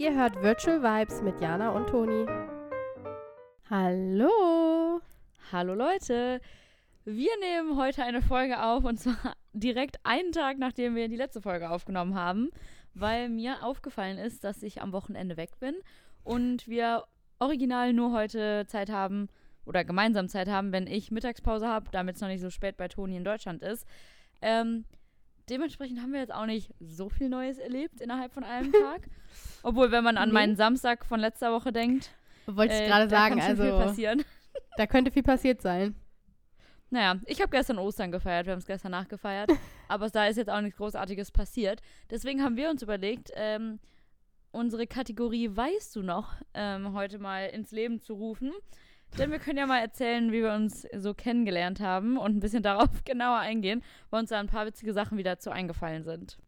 [0.00, 2.24] Ihr hört Virtual Vibes mit Jana und Toni.
[3.68, 5.00] Hallo.
[5.50, 6.40] Hallo Leute.
[7.04, 11.42] Wir nehmen heute eine Folge auf und zwar direkt einen Tag, nachdem wir die letzte
[11.42, 12.50] Folge aufgenommen haben,
[12.94, 15.74] weil mir aufgefallen ist, dass ich am Wochenende weg bin
[16.22, 17.02] und wir
[17.40, 19.28] original nur heute Zeit haben
[19.66, 22.86] oder gemeinsam Zeit haben, wenn ich Mittagspause habe, damit es noch nicht so spät bei
[22.86, 23.84] Toni in Deutschland ist.
[24.42, 24.84] Ähm,
[25.50, 29.08] dementsprechend haben wir jetzt auch nicht so viel Neues erlebt innerhalb von einem Tag.
[29.62, 30.34] Obwohl, wenn man an Nee.
[30.34, 32.10] meinen Samstag von letzter Woche denkt,
[32.46, 34.24] Wollte ich äh, gerade da sagen, also passieren.
[34.76, 35.94] da könnte viel passiert sein.
[36.90, 39.50] Naja, ich habe gestern Ostern gefeiert, wir haben es gestern nachgefeiert,
[39.88, 41.82] aber da ist jetzt auch nichts Großartiges passiert.
[42.10, 43.78] Deswegen haben wir uns überlegt, ähm,
[44.52, 48.52] unsere Kategorie Weißt du noch ähm, heute mal ins Leben zu rufen.
[49.16, 52.62] Denn wir können ja mal erzählen, wie wir uns so kennengelernt haben und ein bisschen
[52.64, 56.38] darauf genauer eingehen, weil uns da ein paar witzige Sachen wieder zu eingefallen sind.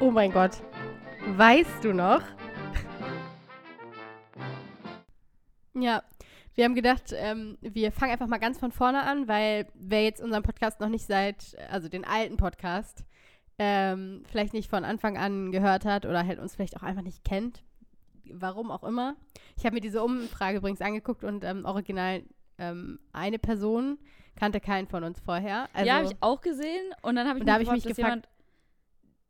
[0.00, 0.62] Oh mein Gott.
[1.26, 2.22] Weißt du noch?
[5.74, 6.02] Ja,
[6.54, 10.22] wir haben gedacht, ähm, wir fangen einfach mal ganz von vorne an, weil wer jetzt
[10.22, 13.04] unseren Podcast noch nicht seit, also den alten Podcast,
[13.58, 17.24] ähm, vielleicht nicht von Anfang an gehört hat oder halt uns vielleicht auch einfach nicht
[17.24, 17.62] kennt,
[18.34, 19.16] warum auch immer.
[19.56, 22.22] Ich habe mir diese Umfrage übrigens angeguckt und ähm, original
[22.58, 23.98] ähm, eine Person
[24.34, 25.68] kannte keinen von uns vorher.
[25.72, 27.86] Also, ja, habe ich auch gesehen und dann habe ich, Und da hab ich gefragt,
[27.88, 28.28] mich jemand.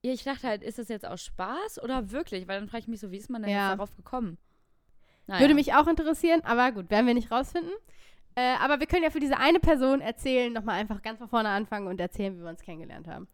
[0.02, 2.46] Ja, ich dachte halt, ist das jetzt aus Spaß oder wirklich?
[2.46, 3.70] Weil dann frage ich mich so, wie ist man denn Ja.
[3.70, 4.38] jetzt darauf gekommen?
[5.26, 5.40] Naja.
[5.40, 7.72] Würde mich auch interessieren, aber gut, werden wir nicht rausfinden.
[8.36, 11.48] Äh, aber wir können ja für diese eine Person erzählen, nochmal einfach ganz von vorne
[11.48, 13.26] anfangen und erzählen, wie wir uns kennengelernt haben.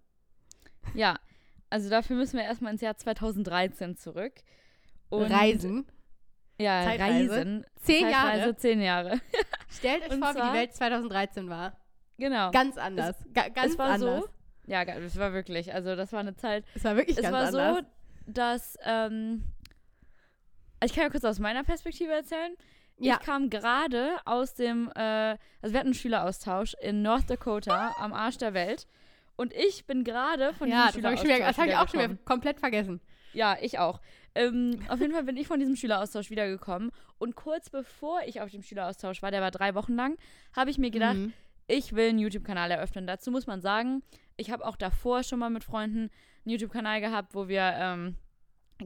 [0.94, 1.18] Ja,
[1.70, 4.32] also dafür müssen wir erstmal ins Jahr 2013 zurück.
[5.12, 5.86] Und, Reisen.
[6.58, 7.30] Ja, Zeitreise.
[7.30, 7.66] Reisen.
[7.82, 8.56] Zehn Zeitreise, Jahre.
[8.56, 9.20] zehn Jahre.
[9.68, 11.76] Stellt euch Und vor, wie die Welt 2013 war.
[12.18, 12.50] genau.
[12.50, 13.16] Ganz anders.
[13.34, 14.24] Ga ganz es war anders.
[14.24, 14.28] so.
[14.66, 15.74] Ja, es war wirklich.
[15.74, 16.64] Also, das war eine Zeit.
[16.74, 17.84] Es war wirklich es ganz war anders.
[17.84, 18.78] so, dass.
[18.84, 19.44] Ähm,
[20.84, 22.54] ich kann ja kurz aus meiner Perspektive erzählen.
[22.98, 23.18] Ja.
[23.20, 24.90] Ich kam gerade aus dem.
[24.94, 28.86] Äh, also, wir hatten einen Schüleraustausch in North Dakota am Arsch der Welt.
[29.36, 32.16] Und ich bin gerade von ja, diesem das habe ich, hab ich auch schon wieder
[32.24, 33.00] komplett vergessen.
[33.32, 34.00] Ja, ich auch.
[34.34, 36.90] Ähm, auf jeden Fall bin ich von diesem Schüleraustausch wiedergekommen.
[37.18, 40.16] Und kurz bevor ich auf dem Schüleraustausch war, der war drei Wochen lang,
[40.56, 41.32] habe ich mir gedacht, Mhm.
[41.66, 43.06] ich will einen YouTube-Kanal eröffnen.
[43.06, 44.02] Dazu muss man sagen,
[44.36, 45.98] ich habe auch davor schon mal mit Freunden
[46.44, 48.16] einen YouTube-Kanal gehabt, wo wir ähm,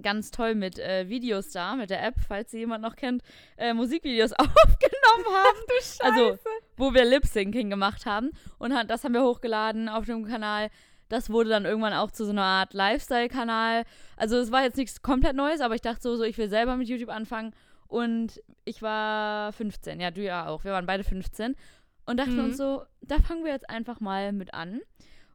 [0.02, 3.22] ganz toll mit äh, Videos da, mit der App, falls sie jemand noch kennt,
[3.56, 5.58] äh, Musikvideos aufgenommen haben.
[5.68, 6.02] Du Scheiße.
[6.04, 6.38] Also,
[6.76, 8.30] wo wir Lip-Syncing gemacht haben.
[8.58, 10.70] Und das haben wir hochgeladen auf dem Kanal.
[11.08, 13.84] Das wurde dann irgendwann auch zu so einer Art Lifestyle-Kanal.
[14.16, 16.76] Also es war jetzt nichts komplett Neues, aber ich dachte so, so, ich will selber
[16.76, 17.52] mit YouTube anfangen.
[17.86, 20.64] Und ich war 15, ja, du ja auch.
[20.64, 21.54] Wir waren beide 15.
[22.06, 22.44] Und dachten Mhm.
[22.44, 24.80] uns so, da fangen wir jetzt einfach mal mit an.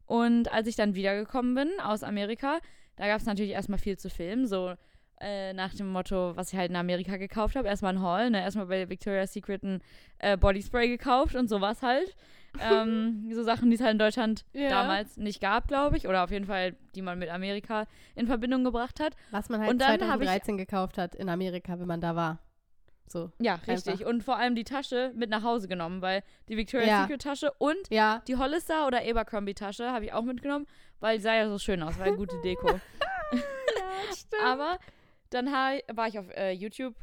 [0.06, 2.60] Und als ich dann wiedergekommen bin aus Amerika,
[2.98, 4.46] da gab es natürlich erstmal viel zu filmen.
[4.48, 4.74] So
[5.22, 7.68] äh, nach dem Motto, was ich halt in Amerika gekauft habe.
[7.68, 8.42] Erstmal ein Haul, ne?
[8.42, 9.82] Erstmal bei Victoria's Secret ein
[10.20, 12.16] äh, Bodyspray gekauft und sowas halt.
[12.60, 14.70] Ähm, so Sachen, die es halt in Deutschland Ja.
[14.70, 16.08] damals nicht gab, glaube ich.
[16.08, 17.86] Oder auf jeden Fall, die man mit Amerika
[18.16, 19.16] in Verbindung gebracht hat.
[19.32, 22.16] Was man halt Und dann hab ich- 2013 gekauft hat in Amerika, wenn man da
[22.16, 22.40] war.
[23.08, 23.30] So.
[23.40, 23.94] Ja, richtig.
[23.94, 24.06] Einfach.
[24.08, 27.02] Und vor allem die Tasche mit nach Hause genommen, weil die Victoria's Ja.
[27.04, 28.22] Secret Tasche und Ja.
[28.28, 30.66] die Hollister oder Abercrombie Tasche habe ich auch mitgenommen,
[31.02, 32.68] weil die sah ja so schön aus, war eine gute Deko.
[33.34, 33.40] ja,
[34.16, 34.44] stimmt.
[34.46, 34.78] Aber
[35.30, 36.96] dann war ich auf äh, YouTube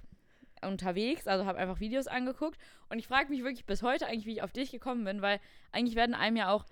[0.63, 2.59] unterwegs, also habe einfach Videos angeguckt
[2.89, 5.41] und ich frage mich wirklich bis heute eigentlich, wie ich auf dich gekommen bin, weil
[5.73, 6.65] eigentlich werden einem ja auch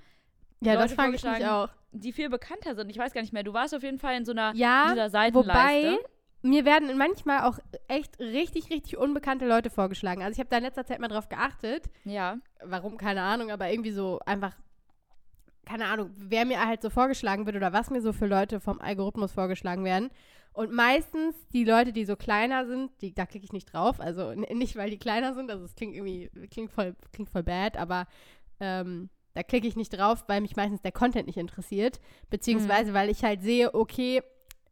[0.60, 1.68] ja, das Leute frage ich mich vorgeschlagen, auch.
[1.92, 2.88] die viel bekannter sind.
[2.90, 3.42] Ich weiß gar nicht mehr.
[3.42, 5.92] Du warst auf jeden Fall in so einer Ja, dieser Seitenleiste.
[5.92, 5.98] Wobei,
[6.42, 7.58] mir werden manchmal auch
[7.88, 10.22] echt richtig, richtig unbekannte Leute vorgeschlagen.
[10.22, 11.90] Also ich habe da in letzter Zeit mal drauf geachtet.
[12.04, 14.54] ja, Warum, keine Ahnung, aber irgendwie so einfach,
[15.66, 18.80] keine Ahnung, wer mir halt so vorgeschlagen wird oder was mir so für Leute vom
[18.80, 20.10] Algorithmus vorgeschlagen werden.
[20.56, 24.00] Und meistens die Leute, die so kleiner sind, die, da klicke ich nicht drauf.
[24.00, 27.76] Also nicht, weil die kleiner sind, also es klingt irgendwie, klingt voll, klingt voll bad,
[27.76, 28.06] aber
[28.58, 32.00] ähm, da klicke ich nicht drauf, weil mich meistens der Content nicht interessiert.
[32.30, 34.22] Beziehungsweise, weil ich halt sehe, okay,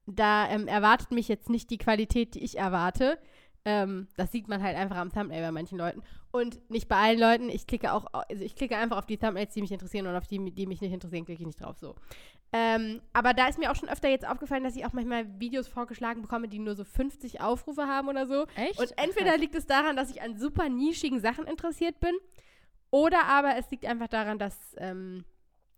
[0.07, 3.19] da ähm, erwartet mich jetzt nicht die Qualität, die ich erwarte.
[3.65, 6.03] Ähm, das sieht man halt einfach am Thumbnail bei manchen Leuten.
[6.31, 7.49] Und nicht bei allen Leuten.
[7.49, 10.27] Ich klicke auch, also ich klicke einfach auf die Thumbnails, die mich interessieren und auf
[10.27, 11.79] die, die mich nicht interessieren, klicke ich nicht drauf.
[11.79, 11.95] So.
[12.53, 15.67] Ähm, aber da ist mir auch schon öfter jetzt aufgefallen, dass ich auch manchmal Videos
[15.67, 18.47] vorgeschlagen bekomme, die nur so 50 Aufrufe haben oder so.
[18.57, 18.79] echt?
[18.79, 22.15] Und entweder liegt es daran, dass ich an super nischigen Sachen interessiert bin,
[22.91, 25.25] oder aber es liegt einfach daran, dass ähm,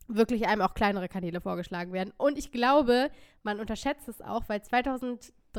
[0.06, 2.12] wirklich einem auch kleinere Kanäle vorgeschlagen werden.
[2.18, 3.10] Und ich glaube,
[3.42, 4.60] man unterschätzt es auch, weil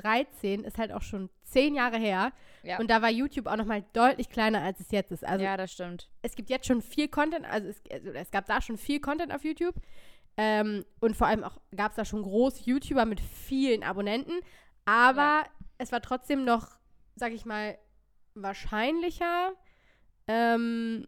[0.01, 2.31] 2013 ist halt auch schon zehn Jahre her.
[2.63, 2.79] Ja.
[2.79, 5.25] Und da war YouTube auch noch mal deutlich kleiner, als es jetzt ist.
[5.25, 6.09] Also ja, das stimmt.
[6.21, 9.33] es gibt jetzt schon viel Content, also es, also es gab da schon viel Content
[9.33, 9.75] auf YouTube.
[10.37, 14.33] Ähm, und vor allem auch gab es da schon große YouTuber mit vielen Abonnenten.
[14.85, 15.45] Aber Ja.
[15.79, 16.77] es war trotzdem noch,
[17.15, 17.77] sag ich mal,
[18.35, 19.53] wahrscheinlicher,
[20.27, 21.07] ähm,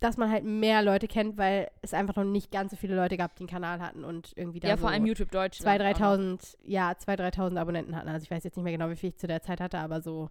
[0.00, 3.16] dass man halt mehr Leute kennt, weil es einfach noch nicht ganz so viele Leute
[3.16, 5.80] gab, die einen Kanal hatten und irgendwie da Ja, so vor allem YouTube Deutschland.
[5.80, 6.38] 2.000, auch noch.
[6.38, 8.08] 3.000, ja, 2.000, 3.000 Abonnenten hatten.
[8.08, 10.02] Also ich weiß jetzt nicht mehr genau, wie viel ich zu der Zeit hatte, aber
[10.02, 10.28] so,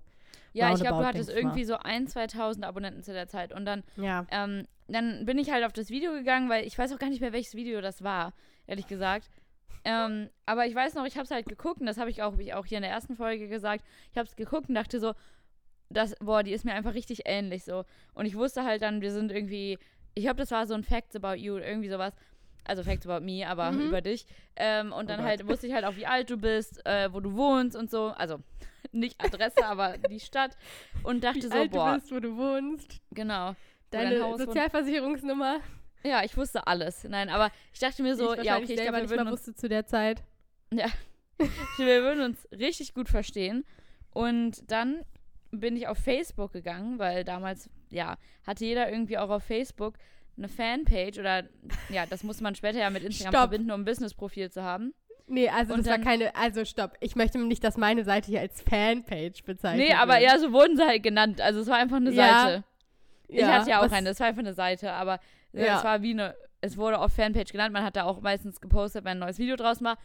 [0.54, 1.38] Ja, ich glaube, du hattest mal.
[1.38, 3.54] irgendwie so 1.000, 2.000 Abonnenten zu der Zeit.
[3.54, 4.26] Und dann, ja.
[4.30, 7.22] ähm, dann bin ich halt auf das Video gegangen, weil ich weiß auch gar nicht
[7.22, 8.34] mehr, welches Video das war,
[8.68, 9.30] ehrlich gesagt.
[9.84, 12.34] Ähm, aber ich weiß noch, ich habe es halt geguckt und das habe ich auch,
[12.34, 13.84] hab ich auch hier in der ersten Folge gesagt.
[14.12, 15.14] Ich habe es geguckt und dachte so,
[15.90, 17.86] das, boah, die ist mir einfach richtig ähnlich so.
[18.14, 19.78] Und ich wusste halt dann, wir sind irgendwie,
[20.14, 22.14] ich glaube, das war so ein Facts about you, irgendwie sowas.
[22.64, 23.82] Also Facts about me, aber Mhm.
[23.82, 24.26] über dich.
[24.56, 25.28] Ähm, und Oh dann Gott.
[25.28, 28.08] halt wusste ich halt auch, wie alt du bist, äh, wo du wohnst und so.
[28.08, 28.40] Also
[28.92, 30.58] nicht Adresse, aber die Stadt.
[31.04, 33.56] Und dachte Wie so, alt boah, du bist, wo du wohnst, genau.
[33.92, 34.38] Deine dein.
[34.38, 35.60] Sozialversicherungsnummer.
[36.04, 37.04] Ja, ich wusste alles.
[37.04, 39.70] Nein, aber ich dachte mir so, ja, okay, ich glaube, wir würden uns, wusste zu
[39.70, 40.24] der Zeit.
[40.72, 43.66] wir würden uns richtig gut verstehen.
[44.12, 45.04] Und dann
[45.60, 49.96] bin ich auf Facebook gegangen, weil damals, ja, hatte jeder irgendwie auch auf Facebook
[50.38, 51.44] eine Fanpage oder,
[51.90, 53.42] ja, das muss man später ja mit Instagram Stopp.
[53.50, 54.94] verbinden, um ein Businessprofil zu haben.
[55.28, 56.94] Nee, also Und das war dann- keine, also stopp.
[57.00, 60.24] Ich möchte nicht, dass meine Seite hier als Fanpage bezeichnet Nee, aber wird.
[60.24, 61.42] ja, so wurden sie halt genannt.
[61.42, 62.44] Also es war einfach eine Ja.
[62.44, 62.64] Seite.
[63.28, 65.20] Ich hatte ja auch eine, das war einfach eine Seite, aber
[65.54, 65.78] äh, Ja.
[65.80, 69.04] es war wie eine, es wurde auf Fanpage genannt, man hat da auch meistens gepostet,
[69.04, 69.98] wenn ein neues Video draus war.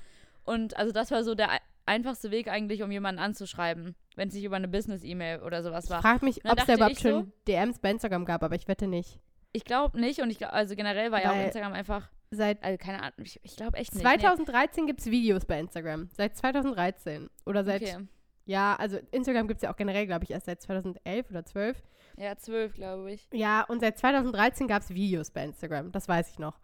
[0.44, 1.50] Und also das war so der
[1.86, 5.90] einfachste Weg eigentlich, um jemanden anzuschreiben, wenn es nicht über eine Business-E-Mail oder sowas Ich
[5.90, 6.00] war.
[6.02, 8.68] frage mich, ob es da überhaupt ich so- schon DMs bei Instagram gab, aber ich
[8.68, 9.18] wette nicht.
[9.52, 12.62] Ich glaube nicht und ich glaub, also generell war ja auch Weil- Instagram einfach, Seit
[12.62, 14.02] also keine Ahnung, ich, ich glaube echt nicht.
[14.02, 16.08] 2013 gibt es Videos bei Instagram.
[16.16, 17.28] Seit 2013.
[17.44, 17.66] Oder nee.
[17.70, 18.06] seit, Okay.
[18.46, 21.82] ja, also Instagram gibt es ja auch generell, glaube ich, erst seit 2011 oder 12.
[22.16, 23.26] Ja, zwölf, glaube ich.
[23.32, 25.90] Ja, und seit 2013 gab es Videos bei Instagram.
[25.90, 26.60] Das weiß ich noch.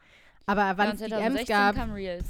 [0.47, 2.27] Aber Ja, wann und es DMs 2016 gab, kam Reels.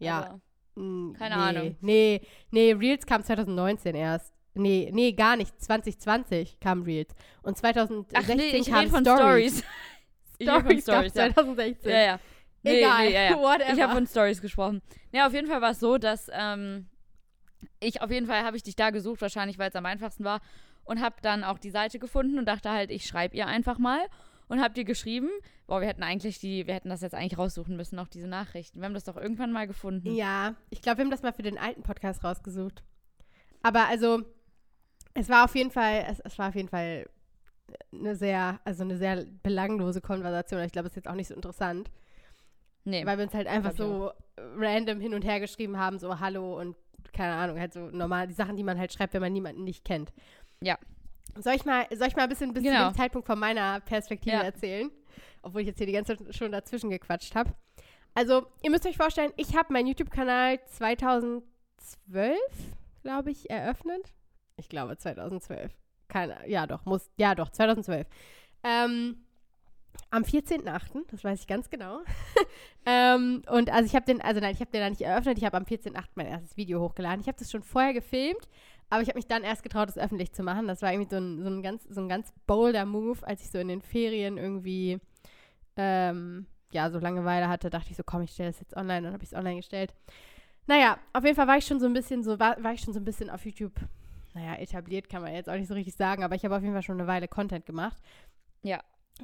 [0.00, 0.40] ja, Aber-
[0.76, 1.76] keine nee, Ahnung.
[1.80, 2.20] Nee,
[2.50, 4.32] nee, Reels kam 2019 erst.
[4.54, 5.58] Nee, nee, gar nicht.
[5.60, 7.14] 2020 kam Reels.
[7.42, 9.58] Und 2016 Ach nee, ich kam von Stories.
[9.58, 9.64] Stories.
[10.38, 11.32] Ich rede von Stories gab Stories, ja.
[11.32, 11.90] 2016.
[11.90, 12.20] Ja, ja.
[12.62, 13.30] Nee, Egal, nee, ja, ja.
[13.38, 13.72] whatever.
[13.72, 14.82] Ich habe von Stories gesprochen.
[15.10, 16.90] Ja, auf jeden Fall war es so, dass ähm,
[17.80, 20.42] ich auf jeden Fall habe ich dich da gesucht, wahrscheinlich weil es am einfachsten war
[20.84, 24.00] und habe dann auch die Seite gefunden und dachte halt, ich schreibe ihr einfach mal
[24.48, 25.28] und habe dir geschrieben,
[25.66, 28.78] boah, wir hätten eigentlich die, wir hätten das jetzt eigentlich raussuchen müssen, auch diese Nachrichten.
[28.80, 30.14] Wir haben das doch irgendwann mal gefunden.
[30.14, 32.82] Ja, ich glaube, wir haben das mal für den alten Podcast rausgesucht.
[33.62, 34.22] Aber also,
[35.14, 37.08] es war auf jeden Fall, es, es war auf jeden Fall
[37.92, 40.60] eine sehr, also eine sehr belanglose Konversation.
[40.62, 41.90] Ich glaube, es ist jetzt auch nicht so interessant,
[42.84, 43.04] Nee.
[43.04, 46.76] weil wir uns halt einfach so random hin und her geschrieben haben, so Hallo und
[47.12, 49.84] keine Ahnung, halt so normal die Sachen, die man halt schreibt, wenn man niemanden nicht
[49.84, 50.12] kennt.
[50.60, 50.78] Ja.
[51.40, 52.88] Soll ich mal, soll ich mal ein bisschen bis Genau.
[52.88, 54.42] zu dem Zeitpunkt von meiner Perspektive Ja.
[54.42, 54.90] erzählen?
[55.42, 57.54] Obwohl ich jetzt hier die ganze Zeit schon dazwischen gequatscht habe.
[58.14, 62.38] Also, ihr müsst euch vorstellen, ich habe meinen YouTube-Kanal 2012,
[63.02, 64.12] glaube ich, eröffnet.
[64.56, 65.72] Ich glaube 2012.
[66.08, 68.06] Keine, ja doch, muss, ja doch, 2012.
[68.64, 69.18] Ähm,
[70.10, 72.00] am 14.8., das weiß ich ganz genau.
[72.86, 75.44] ähm, und also ich habe den, also nein, ich habe den da nicht eröffnet, ich
[75.44, 76.04] habe am 14.8.
[76.14, 77.20] mein erstes Video hochgeladen.
[77.20, 78.48] Ich habe das schon vorher gefilmt,
[78.88, 80.68] aber ich habe mich dann erst getraut, es öffentlich zu machen.
[80.68, 83.50] Das war irgendwie so ein, so ein, ganz, so ein ganz bolder Move, als ich
[83.50, 85.00] so in den Ferien irgendwie,
[85.76, 89.12] ähm, ja, so Langeweile hatte, dachte ich so, komm, ich stelle das jetzt online, dann
[89.12, 89.94] habe ich es online gestellt.
[90.66, 92.94] Naja, auf jeden Fall war ich schon so ein bisschen so, war, war ich schon
[92.94, 93.74] so ein bisschen auf YouTube,
[94.34, 96.74] naja, etabliert kann man jetzt auch nicht so richtig sagen, aber ich habe auf jeden
[96.74, 97.96] Fall schon eine Weile Content gemacht.
[98.62, 98.82] Ja.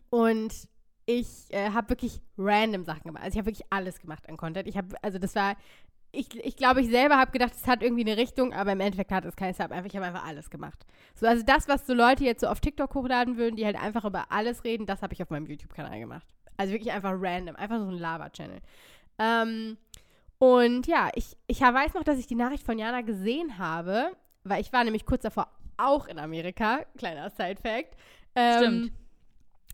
[0.09, 0.69] Und
[1.07, 3.25] ich äh, habe wirklich random Sachen gemacht.
[3.25, 4.69] Also ich habe wirklich alles gemacht an Content.
[4.69, 5.57] Ich habe, also das war,
[6.13, 9.11] ich, ich glaube, ich selber habe gedacht, es hat irgendwie eine Richtung, aber im Endeffekt
[9.11, 9.59] hat es keine.
[9.59, 10.87] Einfach, ich habe einfach alles gemacht.
[11.15, 14.05] So, also das, was so Leute jetzt so auf TikTok hochladen würden, die halt einfach
[14.05, 16.27] über alles reden, das habe ich auf meinem YouTube-Kanal gemacht.
[16.59, 18.61] Also wirklich einfach random, einfach so ein Lava-Channel.
[19.19, 19.79] Ähm,
[20.39, 24.13] und ja, ich, ich weiß noch, dass ich die Nachricht von Jana gesehen habe,
[24.45, 26.81] weil ich war nämlich kurz davor auch in Amerika.
[26.99, 27.97] Kleiner Side-Fact.
[28.35, 28.93] Ähm, Stimmt.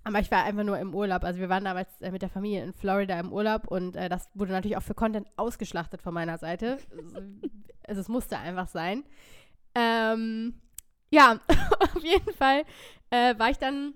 [0.05, 1.25] Aber ich war einfach nur im Urlaub.
[1.25, 4.28] Also wir waren damals äh, mit der Familie in Florida im Urlaub und äh, das
[4.35, 6.78] wurde natürlich auch für Content ausgeschlachtet von meiner Seite.
[7.87, 9.05] also es musste einfach sein.
[9.75, 10.61] Ähm,
[11.11, 11.38] ja,
[11.95, 12.64] auf jeden Fall
[13.11, 13.95] äh, war ich dann,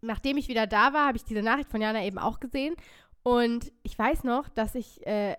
[0.00, 2.74] nachdem ich wieder da war, habe ich diese Nachricht von Jana eben auch gesehen.
[3.22, 5.36] Und ich weiß noch, dass ich, äh,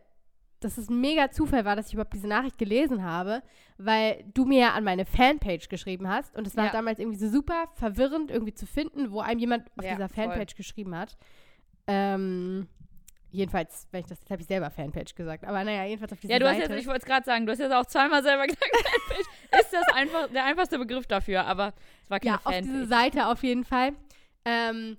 [0.59, 3.43] dass es ein mega Zufall war, dass ich überhaupt diese Nachricht gelesen habe,
[3.77, 6.35] weil du mir ja an meine Fanpage geschrieben hast.
[6.35, 6.71] Und es war Ja.
[6.71, 10.25] damals irgendwie so super verwirrend, irgendwie zu finden, wo einem jemand auf Ja, dieser voll.
[10.25, 11.15] Fanpage geschrieben hat.
[11.87, 12.67] Ähm,
[13.31, 15.45] jedenfalls, wenn ich das, jetzt habe ich selber Fanpage gesagt.
[15.45, 16.73] Aber naja, jedenfalls auf dieser Ja, du hast Seite.
[16.73, 19.73] jetzt, ich wollte es gerade sagen, du hast jetzt auch zweimal selber gesagt, Fanpage ist
[19.73, 21.73] das einfach der einfachste Begriff dafür, aber
[22.03, 22.89] es war keine ja, auf diese Fanpage.
[22.89, 23.91] Seite auf jeden Fall.
[24.45, 24.97] Ähm,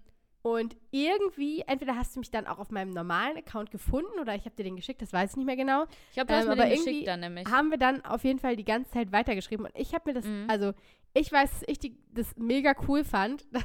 [0.48, 4.44] Und irgendwie, entweder hast du mich dann auch auf meinem normalen Account gefunden oder ich
[4.44, 5.84] habe dir den geschickt, das weiß ich nicht mehr genau.
[6.08, 7.48] Ich glaube, du hast Ähm, mir aber den irgendwie geschickt dann nämlich.
[7.48, 9.66] Haben wir dann auf jeden Fall die ganze Zeit weitergeschrieben.
[9.66, 10.46] Und ich habe mir das, Mhm.
[10.48, 10.72] also
[11.14, 13.46] ich weiß, dass ich die, das mega cool fand.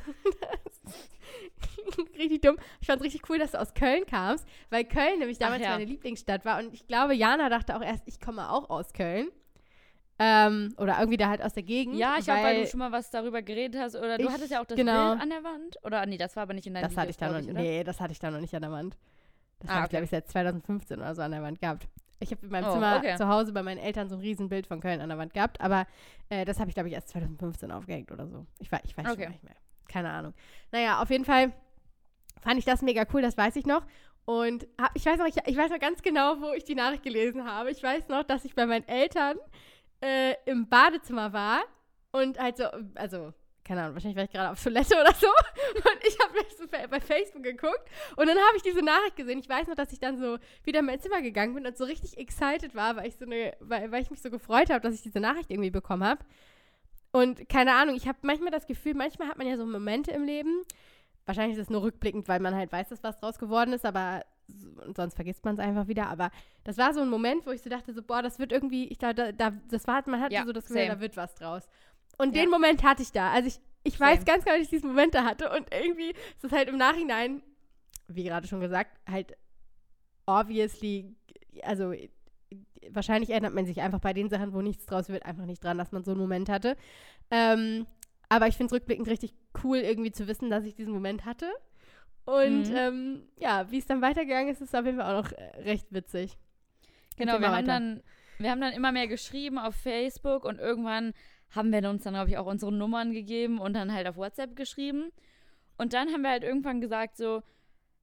[2.17, 2.57] richtig dumm.
[2.81, 5.71] Ich fand es richtig cool, dass du aus Köln kamst, weil Köln nämlich damals ja.
[5.71, 6.59] meine Lieblingsstadt war.
[6.59, 9.29] Und ich glaube, Jana dachte auch erst, ich komme auch aus Köln.
[10.19, 11.95] Ähm, oder irgendwie da halt aus der Gegend.
[11.95, 13.95] Ja, ich glaube, weil du schon mal was darüber geredet hast.
[13.95, 15.09] Oder du Ich- hattest ja auch das genau.
[15.11, 15.77] Bild an der Wand.
[15.83, 17.55] Oder nee, das war aber nicht in deinem Das hatte ich da noch Videos, nicht.
[17.55, 17.63] oder?
[17.63, 18.97] Nee, das hatte ich da noch nicht an der Wand.
[19.59, 19.89] Das Ah, habe ich, okay.
[19.91, 21.87] glaube ich, seit 2015 oder so an der Wand gehabt.
[22.19, 23.15] Ich habe in meinem Oh, Zimmer okay.
[23.17, 25.87] zu Hause bei meinen Eltern so ein Riesenbild von Köln an der Wand gehabt, aber
[26.29, 28.45] äh, das habe ich, glaube ich, erst 2015 aufgehängt oder so.
[28.59, 29.23] Ich, weiß- ich weiß schon Okay.
[29.23, 29.55] gar nicht mehr.
[29.89, 30.33] Keine Ahnung.
[30.71, 31.51] Naja, auf jeden Fall
[32.41, 33.83] fand ich das mega cool, das weiß ich noch.
[34.25, 37.03] Und hab, ich, weiß noch, ich, ich weiß noch ganz genau, wo ich die Nachricht
[37.03, 37.71] gelesen habe.
[37.71, 39.37] Ich weiß noch, dass ich bei meinen Eltern
[40.03, 41.63] äh, im Badezimmer war
[42.11, 43.33] und halt so, also,
[43.63, 45.27] keine Ahnung, wahrscheinlich war ich gerade auf Toilette oder so.
[45.27, 49.39] Und ich habe so bei Facebook geguckt und dann habe ich diese Nachricht gesehen.
[49.39, 51.85] Ich weiß noch, dass ich dann so wieder in mein Zimmer gegangen bin und so
[51.85, 54.93] richtig excited war, weil ich so eine, weil, weil ich mich so gefreut habe, dass
[54.93, 56.23] ich diese Nachricht irgendwie bekommen habe.
[57.13, 60.25] Und keine Ahnung, ich habe manchmal das Gefühl, manchmal hat man ja so Momente im
[60.25, 60.63] Leben.
[61.25, 64.25] Wahrscheinlich ist es nur rückblickend, weil man halt weiß, dass was draus geworden ist, aber
[64.95, 66.07] sonst vergisst man es einfach wieder.
[66.07, 66.31] Aber
[66.63, 68.97] das war so ein Moment, wo ich so dachte, so, boah, das wird irgendwie, ich
[68.97, 71.67] da, da, da das war, man hatte Ja, so das Gefühl, da wird was draus.
[72.17, 72.41] Und Ja.
[72.41, 73.31] den Moment hatte ich da.
[73.31, 76.43] Also ich, ich weiß ganz genau, dass ich diesen Moment da hatte und irgendwie ist
[76.43, 77.41] es halt im Nachhinein,
[78.07, 79.35] wie gerade schon gesagt, halt
[80.25, 81.15] obviously,
[81.63, 81.93] also
[82.91, 85.77] wahrscheinlich erinnert man sich einfach bei den Sachen, wo nichts draus wird, einfach nicht dran,
[85.77, 86.77] dass man so einen Moment hatte.
[87.31, 87.87] Ähm,
[88.29, 89.33] aber ich finde es rückblickend richtig
[89.63, 91.51] cool, irgendwie zu wissen, dass ich diesen Moment hatte.
[92.25, 92.75] Und Mhm.
[92.75, 95.87] ähm, ja, wie es dann weitergegangen ist, ist auf jeden Fall auch noch äh, recht
[95.91, 96.37] witzig.
[97.17, 98.03] Genau, wir mal haben, dann,
[98.39, 101.13] wir haben dann immer mehr geschrieben auf Facebook und irgendwann
[101.51, 104.55] haben wir uns dann, glaube ich, auch unsere Nummern gegeben und dann halt auf WhatsApp
[104.55, 105.11] geschrieben.
[105.77, 107.43] Und dann haben wir halt irgendwann gesagt, so,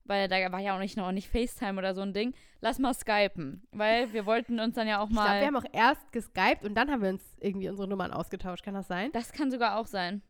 [0.04, 2.94] weil da war ja auch nicht noch nicht FaceTime oder so ein Ding, lass mal
[2.94, 3.62] skypen.
[3.72, 5.40] Weil wir wollten uns dann ja auch Ich glaube, mal.
[5.40, 8.64] wir haben auch erst geskypt und dann haben wir uns irgendwie unsere Nummern ausgetauscht.
[8.64, 9.10] Kann das sein?
[9.12, 10.22] das kann sogar auch sein.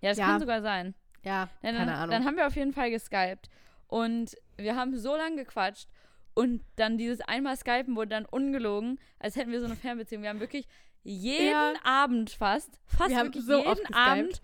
[0.00, 0.26] Ja, das Ja.
[0.26, 0.94] kann sogar sein.
[1.24, 2.10] Ja, Ja, dann, keine Ahnung.
[2.10, 3.48] Dann haben wir auf jeden Fall geskypt.
[3.88, 5.88] Und wir haben so lange gequatscht.
[6.34, 10.22] Und dann dieses einmal Skypen wurde dann ungelogen, als hätten wir so eine Fernbeziehung.
[10.22, 10.66] Wir haben wirklich
[11.02, 11.74] jeden Ja.
[11.84, 13.94] Abend fast, fast Wir wirklich so jeden.
[13.94, 14.40] Abend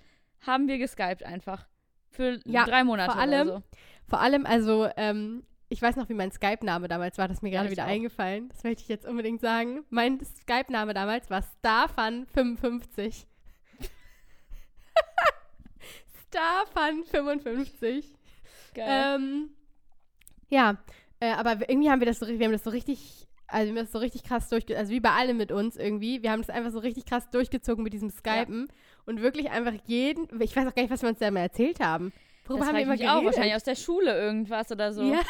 [0.47, 1.67] haben wir geskypt einfach.
[2.11, 3.63] Für Ja, drei Monate vor allem- so.
[4.07, 7.51] Vor allem, also, ähm, ich weiß noch, wie mein Skype-Name damals war, das ist mir
[7.51, 7.91] Ja, gerade ich wieder auch.
[7.91, 8.49] eingefallen.
[8.49, 9.85] Das möchte ich jetzt unbedingt sagen.
[9.91, 13.27] Mein Skype-Name damals war Starfun55.
[16.33, 18.05] Starfun55.
[18.75, 19.17] Geil.
[19.17, 19.51] Ähm,
[20.49, 20.77] ja,
[21.21, 23.87] äh, aber irgendwie haben wir das so, wir haben das so richtig, also wir haben
[23.87, 26.51] das so richtig krass durchge, also wie bei allem mit uns irgendwie, wir haben das
[26.51, 28.69] einfach so richtig krass durchgezogen mit diesem Skypen
[29.07, 31.81] und wirklich einfach jeden, ich weiß auch gar nicht, was wir uns da mal erzählt
[31.81, 32.13] haben.
[32.47, 33.27] Worüber das haben wir immer mich auch geredet?
[33.27, 35.03] wahrscheinlich aus der Schule irgendwas oder so.
[35.03, 35.21] Ja,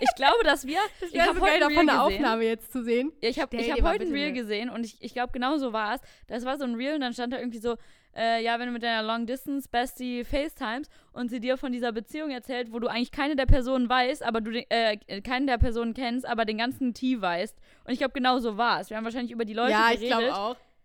[0.00, 0.78] Ich glaube, dass wir.
[1.00, 2.02] das ich habe so heute davon eine.
[2.02, 3.12] Aufnahme jetzt zu sehen.
[3.22, 5.94] Ja, ich habe hab heute ein Reel gesehen und ich, ich glaube, genau so war
[5.94, 6.00] es.
[6.26, 7.76] Das war so ein Reel und dann stand da irgendwie so,
[8.16, 11.92] äh, ja, wenn du mit deiner Long Distance Bestie FaceTimes und sie dir von dieser
[11.92, 15.58] Beziehung erzählt, wo du eigentlich keine der Personen weißt, aber du den, äh, keine der
[15.58, 17.56] Personen kennst, aber den ganzen Tee weißt.
[17.84, 18.90] Und ich glaube, genau so war es.
[18.90, 20.32] Wir haben wahrscheinlich über die Leute ja, geredet,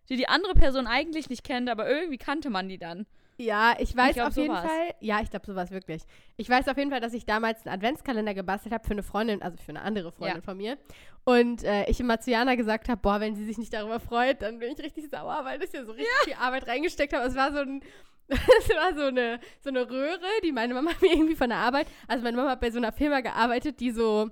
[0.10, 3.06] die die andere Person eigentlich nicht kennt, aber irgendwie kannte man die dann.
[3.40, 4.66] Ja, ich weiß glaub, auf so jeden war's.
[4.70, 4.94] Fall.
[5.00, 6.04] Ja, ich glaube, so war es wirklich.
[6.36, 9.42] Ich weiß auf jeden Fall, dass ich damals einen Adventskalender gebastelt habe für eine Freundin,
[9.42, 10.44] also für eine andere Freundin Ja.
[10.44, 10.78] von mir.
[11.24, 14.42] Und äh, ich immer zu Jana gesagt habe, boah, wenn sie sich nicht darüber freut,
[14.42, 17.26] dann bin ich richtig sauer, weil ich ja so richtig viel Arbeit reingesteckt habe.
[17.26, 17.82] Es war so ein
[18.30, 21.88] es war so eine, so eine Röhre, die meine Mama mir irgendwie von der Arbeit,
[22.08, 24.30] also meine Mama hat bei so einer Firma gearbeitet, die so,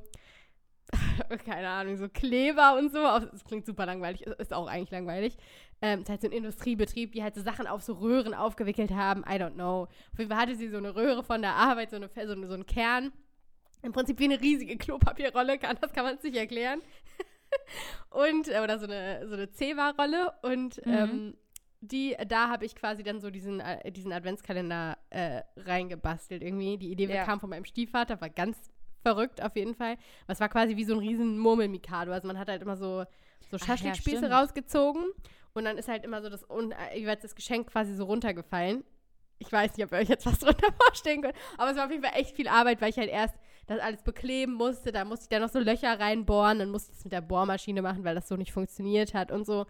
[1.46, 5.36] keine Ahnung, so Kleber und so, das klingt super langweilig, ist auch eigentlich langweilig.
[5.82, 8.92] Ähm, es ist halt so ein Industriebetrieb, die halt so Sachen auf so Röhren aufgewickelt
[8.92, 9.84] haben, I don't know.
[9.84, 12.48] Auf jeden Fall hatte sie so eine Röhre von der Arbeit, so, eine, so, eine,
[12.48, 13.12] so einen Kern.
[13.84, 16.82] Im Prinzip wie eine riesige Klopapierrolle, kann, das kann man sich erklären.
[18.10, 20.34] und, äh, oder so eine, so eine Zewa-Rolle.
[20.42, 20.94] Und Mhm.
[20.94, 21.38] ähm,
[21.82, 26.78] die, da habe ich quasi dann so diesen, äh, diesen Adventskalender äh, reingebastelt irgendwie.
[26.80, 27.24] Die Idee Ja.
[27.24, 28.58] kam von meinem Stiefvater, war ganz
[29.04, 29.98] verrückt auf jeden Fall.
[30.26, 32.12] Es war quasi wie so ein riesen Murmelmikado.
[32.12, 33.06] Also man hat halt immer so,
[33.52, 34.34] so ja, Schaschlikspieße stimmt.
[34.34, 35.06] rausgezogen
[35.58, 38.84] und dann ist halt immer so das, äh, jeweils das Geschenk quasi so runtergefallen.
[39.40, 41.92] Ich weiß nicht, ob ihr euch jetzt was drunter vorstellen könnt, aber es war auf
[41.92, 43.36] jeden Fall echt viel Arbeit, weil ich halt erst
[43.68, 44.92] das alles bekleben musste.
[44.92, 47.82] Da musste ich dann noch so Löcher reinbohren, dann musste ich das mit der Bohrmaschine
[47.82, 49.66] machen, weil das so nicht funktioniert hat und so.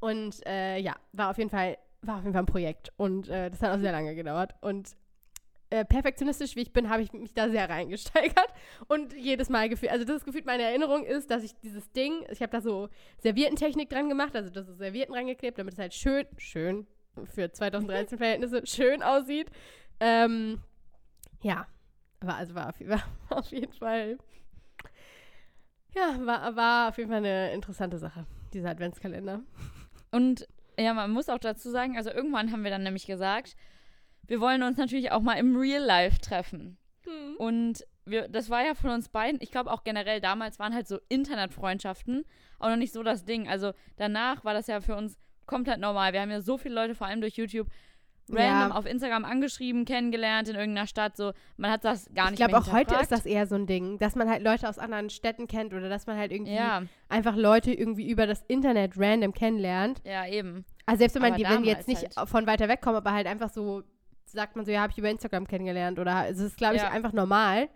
[0.00, 2.92] Und äh, ja, war auf jeden Fall, war auf jeden Fall ein Projekt.
[2.96, 4.54] Und äh, das hat auch sehr lange gedauert.
[4.60, 4.90] Und
[5.70, 8.48] äh, perfektionistisch wie ich bin, habe ich mich da sehr reingesteigert.
[8.86, 12.40] Und jedes Mal gefühlt, also das gefühlt meine Erinnerung ist, dass ich dieses Ding, ich
[12.40, 16.26] habe da so Serviertentechnik dran gemacht, also das ist Servietten rangeklebt, damit es halt schön,
[16.38, 16.86] schön
[17.24, 19.50] für 2013 Verhältnisse schön aussieht.
[20.00, 20.60] Ähm,
[21.42, 21.66] ja,
[22.20, 24.18] war, also war, auf- war auf jeden Fall,
[25.94, 29.40] ja, war, war auf jeden Fall eine interessante Sache, dieser Adventskalender.
[30.10, 30.46] Und
[30.78, 33.56] ja, man muss auch dazu sagen, also irgendwann haben wir dann nämlich gesagt,
[34.28, 36.78] wir wollen uns natürlich auch mal im Real Life treffen.
[37.38, 40.86] Und wir, das war ja von uns beiden, ich glaube auch generell damals waren halt
[40.88, 42.24] so Internetfreundschaften
[42.58, 43.48] auch noch nicht so das Ding.
[43.48, 45.16] Also danach war das ja für uns
[45.46, 46.12] komplett normal.
[46.12, 47.68] Wir haben ja so viele Leute, vor allem durch YouTube,
[48.30, 48.74] random Ja.
[48.76, 51.16] auf Instagram angeschrieben, kennengelernt in irgendeiner Stadt.
[51.16, 53.54] So, man hat das gar Ich nicht glaube, mehr auch heute ist das eher so
[53.54, 56.54] ein Ding, dass man halt Leute aus anderen Städten kennt oder dass man halt irgendwie
[56.54, 60.02] Ja, einfach Leute irgendwie über das Internet random kennenlernt.
[60.04, 60.64] ja, eben.
[60.84, 62.28] Also selbst wenn man Aber die, wenn die jetzt nicht halt.
[62.28, 63.82] von weiter weg kommen, aber halt einfach so
[64.32, 66.90] sagt man so, ja, habe ich über Instagram kennengelernt oder es ist, glaube ich, Ja.
[66.90, 67.68] einfach normal,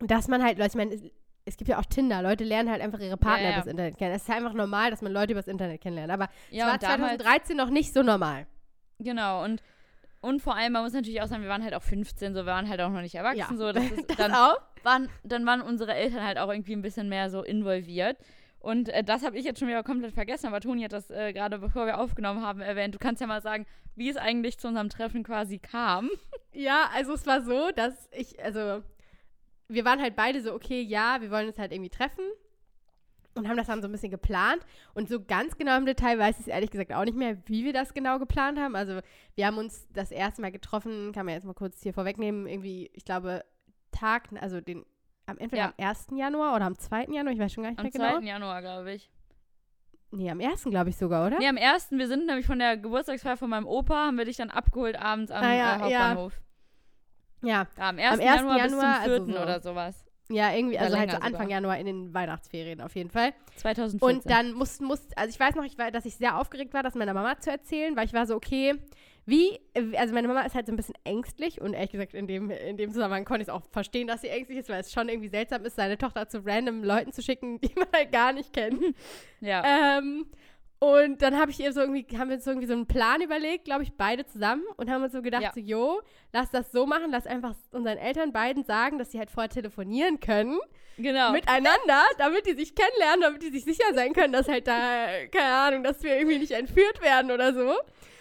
[0.00, 1.10] dass man halt, Leute, ich meine,
[1.44, 3.56] es, gibt ja auch Tinder, Leute lernen halt einfach ihre Partner Ja, ja.
[3.56, 4.14] übers Internet kennen.
[4.14, 6.82] Es ist einfach normal, dass man Leute übers Internet kennenlernt, aber Ja, es war und
[6.82, 8.46] damals, 2013 noch nicht so normal.
[8.98, 9.62] genau, und,
[10.20, 12.46] und vor allem, man muss natürlich auch sagen, wir waren halt auch 15, so, wir
[12.46, 14.56] waren halt auch noch nicht erwachsen, so, das ist das dann auch.
[14.82, 18.16] waren, dann waren unsere Eltern halt auch irgendwie ein bisschen mehr so involviert.
[18.66, 21.32] Und äh, das habe ich jetzt schon wieder komplett vergessen, aber Toni hat das äh,
[21.32, 22.92] gerade, bevor wir aufgenommen haben, erwähnt.
[22.96, 26.10] Du kannst ja mal sagen, wie es eigentlich zu unserem Treffen quasi kam.
[26.52, 28.82] Ja, also es war so, dass ich, also
[29.68, 32.24] wir waren halt beide so, okay, ja, wir wollen uns halt irgendwie treffen
[33.34, 34.64] und haben das dann so ein bisschen geplant.
[34.94, 37.66] Und so ganz genau im Detail weiß ich es ehrlich gesagt auch nicht mehr, wie
[37.66, 38.74] wir das genau geplant haben.
[38.74, 39.00] Also
[39.34, 42.90] wir haben uns das erste Mal getroffen, kann man jetzt mal kurz hier vorwegnehmen, irgendwie,
[42.94, 43.44] ich glaube,
[43.92, 44.86] Tag, also den,
[45.26, 45.68] am entweder Ja.
[45.68, 46.06] am 1.
[46.16, 47.06] Januar oder am 2.
[47.12, 48.14] Januar, ich weiß schon gar nicht Am mehr 2.
[48.20, 48.20] genau.
[48.26, 49.10] Januar, glaube ich.
[50.12, 50.64] Nee, am 1.
[50.70, 51.38] glaube ich sogar, oder?
[51.38, 51.90] Nee, am 1.
[51.90, 55.30] Wir sind nämlich von der Geburtstagsfeier von meinem Opa, haben wir dich dann abgeholt abends
[55.32, 55.80] am Ah, ja, äh.
[55.80, 56.40] Hauptbahnhof.
[57.42, 57.66] Ja, Ja.
[57.88, 58.12] am 1.
[58.14, 58.24] Am 1.
[58.24, 59.12] Januar, bis Januar, zum 4.
[59.12, 59.38] also so.
[59.42, 60.04] oder sowas.
[60.30, 61.48] ja, irgendwie, also halt so Anfang sogar.
[61.50, 63.32] Januar in den Weihnachtsferien auf jeden Fall.
[63.56, 64.16] 2014.
[64.16, 66.82] Und dann mussten, mussten, also ich weiß noch, ich war, dass ich sehr aufgeregt war,
[66.84, 68.74] das meiner Mama zu erzählen, weil ich war so, okay,
[69.26, 69.58] wie,
[69.96, 72.76] also meine Mama ist halt so ein bisschen ängstlich und ehrlich gesagt, in dem, in
[72.76, 75.28] dem Zusammenhang konnte ich es auch verstehen, dass sie ängstlich ist, weil es schon irgendwie
[75.28, 78.80] seltsam ist, seine Tochter zu random Leuten zu schicken, die man halt gar nicht kennt.
[79.40, 79.98] ja.
[79.98, 80.26] Ähm,
[80.78, 83.22] und dann habe ich ihr so irgendwie, haben wir uns so irgendwie so einen Plan
[83.22, 85.52] überlegt, glaube ich, beide zusammen und haben uns so gedacht, Ja.
[85.52, 89.30] so, jo, lass das so machen, lass einfach unseren Eltern beiden sagen, dass sie halt
[89.30, 90.58] vorher telefonieren können
[90.98, 91.32] genau.
[91.32, 95.54] miteinander, damit die sich kennenlernen, damit die sich sicher sein können, dass halt da, keine
[95.54, 97.74] Ahnung, dass wir irgendwie nicht entführt werden oder so.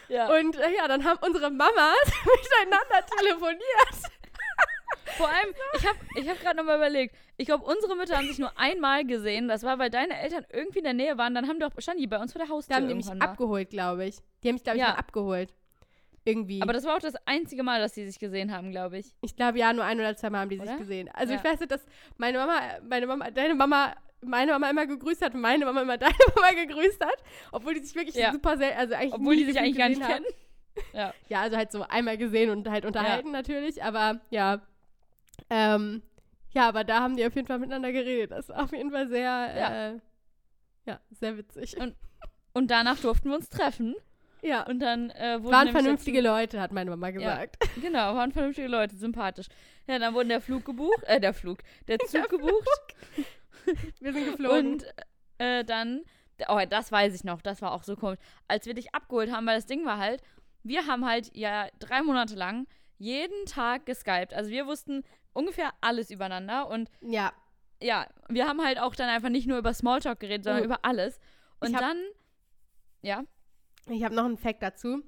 [0.09, 0.27] Ja.
[0.37, 4.11] Und äh, ja, dann haben unsere Mamas miteinander telefoniert.
[5.17, 8.39] Vor allem, ich habe ich hab gerade nochmal überlegt, ich glaube, unsere Mütter haben sich
[8.39, 9.47] nur einmal gesehen.
[9.47, 11.33] Das war, weil deine Eltern irgendwie in der Nähe waren.
[11.35, 13.19] Dann haben doch, standen die bei uns vor der Da Haustür haben die mich mal.
[13.21, 14.17] abgeholt, glaube ich.
[14.43, 14.89] Die haben mich, glaube ich, Ja.
[14.91, 15.53] mal abgeholt.
[16.27, 16.61] Irgendwie.
[16.61, 19.13] Aber das war auch das einzige Mal, dass die sich gesehen haben, glaube ich.
[19.21, 20.77] ich glaube, ja, nur ein oder zwei Mal haben die sich Oder?
[20.79, 21.07] gesehen.
[21.13, 21.39] Also Ja.
[21.39, 21.85] ich weiß nicht, dass
[22.17, 23.95] meine Mama, meine Mama, deine Mama
[24.27, 27.17] meine Mama immer gegrüßt hat und meine Mama immer deine Mama gegrüßt hat,
[27.51, 28.31] obwohl die sich wirklich Ja.
[28.31, 30.23] super selten, also eigentlich Obwohl die sich eigentlich gar nicht haben.
[30.23, 30.25] kennen.
[30.93, 31.13] Ja.
[31.29, 34.61] Ja, also halt so einmal gesehen und halt unterhalten natürlich, aber ja.
[35.49, 36.01] Ähm,
[36.53, 38.31] ja, aber da haben die auf jeden Fall miteinander geredet.
[38.31, 39.87] Das war auf jeden Fall sehr, Ja.
[39.91, 39.99] äh,
[40.85, 41.77] ja, sehr witzig.
[41.77, 41.95] Und
[42.53, 43.95] Und danach durften wir uns treffen.
[44.41, 47.57] ja, Und dann äh, wurden waren vernünftige Leute, hat meine Mama gesagt.
[47.59, 49.47] Dazu, genau, waren vernünftige Leute, sympathisch.
[49.87, 52.95] Ja, dann wurde der Flug gebucht, äh, der Flug, der Zug gebucht.
[53.99, 54.73] Wir sind geflogen.
[54.73, 54.85] Und
[55.37, 56.03] äh, dann,
[56.47, 58.19] oh, das weiß ich noch, das war auch so komisch.
[58.47, 60.21] Als wir dich abgeholt haben, weil das Ding war halt,
[60.63, 64.33] wir haben halt ja drei Monate lang jeden Tag geskypt.
[64.33, 67.33] Also wir wussten ungefähr alles übereinander und ja,
[67.81, 70.65] ja, wir haben halt auch dann einfach nicht nur über Smalltalk geredet, sondern Oh.
[70.65, 71.19] über alles.
[71.59, 71.97] Und hab- dann,
[73.01, 73.23] ja,
[73.89, 75.03] ich habe noch einen Fact dazu.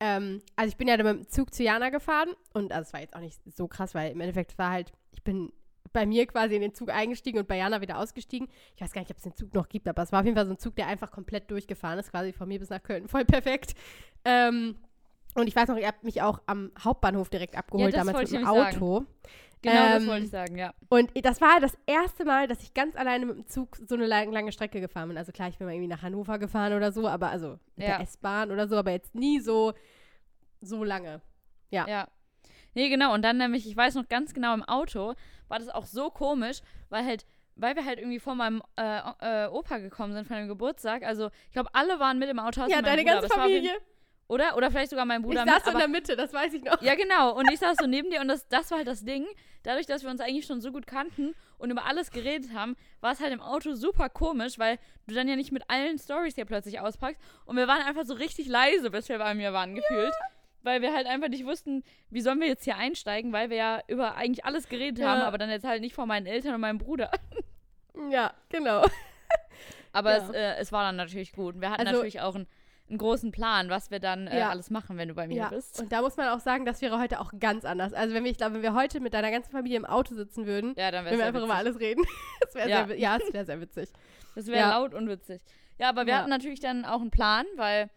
[0.00, 2.92] Ähm, also ich bin ja dann mit dem Zug zu Jana gefahren und also es
[2.92, 5.52] war jetzt auch nicht so krass, weil im Endeffekt war halt, ich bin
[5.92, 8.48] bei mir quasi in den Zug eingestiegen und bei Jana wieder ausgestiegen.
[8.74, 10.36] Ich weiß gar nicht, ob es den Zug noch gibt, aber es war auf jeden
[10.36, 13.08] Fall so ein Zug, der einfach komplett durchgefahren ist, quasi von mir bis nach Köln.
[13.08, 13.74] Voll perfekt.
[14.24, 14.76] Ähm,
[15.34, 18.40] und ich weiß noch, ihr habt mich auch am Hauptbahnhof direkt abgeholt, das damals mit
[18.40, 19.04] dem Auto.
[19.62, 20.72] genau das Ähm, wollte ich sagen, ja.
[20.88, 24.06] Und das war das erste Mal, dass ich ganz alleine mit dem Zug so eine
[24.06, 25.18] lang- lange Strecke gefahren bin.
[25.18, 27.96] Also klar, ich bin mal irgendwie nach Hannover gefahren oder so, aber also mit Ja.
[27.98, 29.74] der S-Bahn oder so, aber jetzt nie so,
[30.60, 31.20] so lange.
[31.70, 31.86] Ja.
[31.86, 32.08] Ja.
[32.74, 33.12] Nee, genau.
[33.14, 35.14] Und dann nämlich, ich weiß noch ganz genau, im Auto
[35.48, 36.58] war das auch so komisch,
[36.90, 40.48] weil halt, weil wir halt irgendwie vor meinem äh, äh, Opa gekommen sind von dem
[40.48, 41.02] Geburtstag.
[41.02, 42.60] Also, ich glaube, alle waren mit im Auto.
[42.68, 43.72] Ja, deine Bruder, ganze jeden- Familie.
[44.30, 44.58] Oder?
[44.58, 45.72] Oder vielleicht sogar mein Ich Bruder saß mit.
[45.72, 46.82] in der Mitte, das weiß ich noch.
[46.82, 47.34] ja, genau.
[47.34, 49.26] Und ich saß so neben dir und das, das war halt das Ding.
[49.62, 53.12] Dadurch, dass wir uns eigentlich schon so gut kannten und über alles geredet haben, war
[53.12, 56.44] es halt im Auto super komisch, weil du dann ja nicht mit allen Stories hier
[56.44, 57.18] plötzlich auspackst.
[57.46, 60.12] Und wir waren einfach so richtig leise, bis wir bei mir waren, gefühlt.
[60.62, 63.80] Weil wir halt einfach nicht wussten, wie sollen wir jetzt hier einsteigen, weil wir ja
[63.86, 65.08] über eigentlich alles geredet Ja.
[65.12, 67.10] haben, aber dann jetzt halt nicht vor meinen Eltern und meinem Bruder.
[68.10, 68.84] Ja, genau.
[69.92, 70.16] Aber Ja.
[70.18, 71.56] es, äh, es war dann natürlich gut.
[71.56, 72.46] Und wir hatten Also- natürlich auch ein
[72.90, 74.48] einen großen Plan, was wir dann äh, Ja.
[74.48, 75.78] alles machen, wenn du bei mir Ja, bist.
[75.78, 77.92] und da muss man auch sagen, das wäre heute auch ganz anders.
[77.92, 80.46] Also wenn wir, ich glaube, wenn wir heute mit deiner ganzen Familie im Auto sitzen
[80.46, 82.02] würden, Ja, dann wenn wir einfach über alles reden,
[82.40, 82.86] das wäre Ja.
[82.86, 83.90] sehr, ja, es wäre sehr witzig.
[84.34, 85.42] Das wäre laut und witzig.
[85.76, 87.90] Ja, aber wir hatten natürlich dann auch einen Plan, weil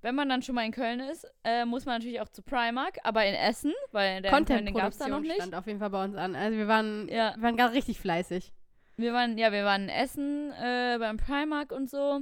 [0.00, 2.98] wenn man dann schon mal in Köln ist, äh, muss man natürlich auch zu Primark,
[3.02, 5.34] aber in Essen, weil der den gab es da noch nicht.
[5.34, 6.36] stand auf jeden Fall bei uns an.
[6.36, 7.34] Also wir waren, Ja.
[7.36, 8.52] wir waren gerade richtig fleißig.
[8.96, 12.20] Wir waren, ja, wir waren in Essen äh, beim Primark und so.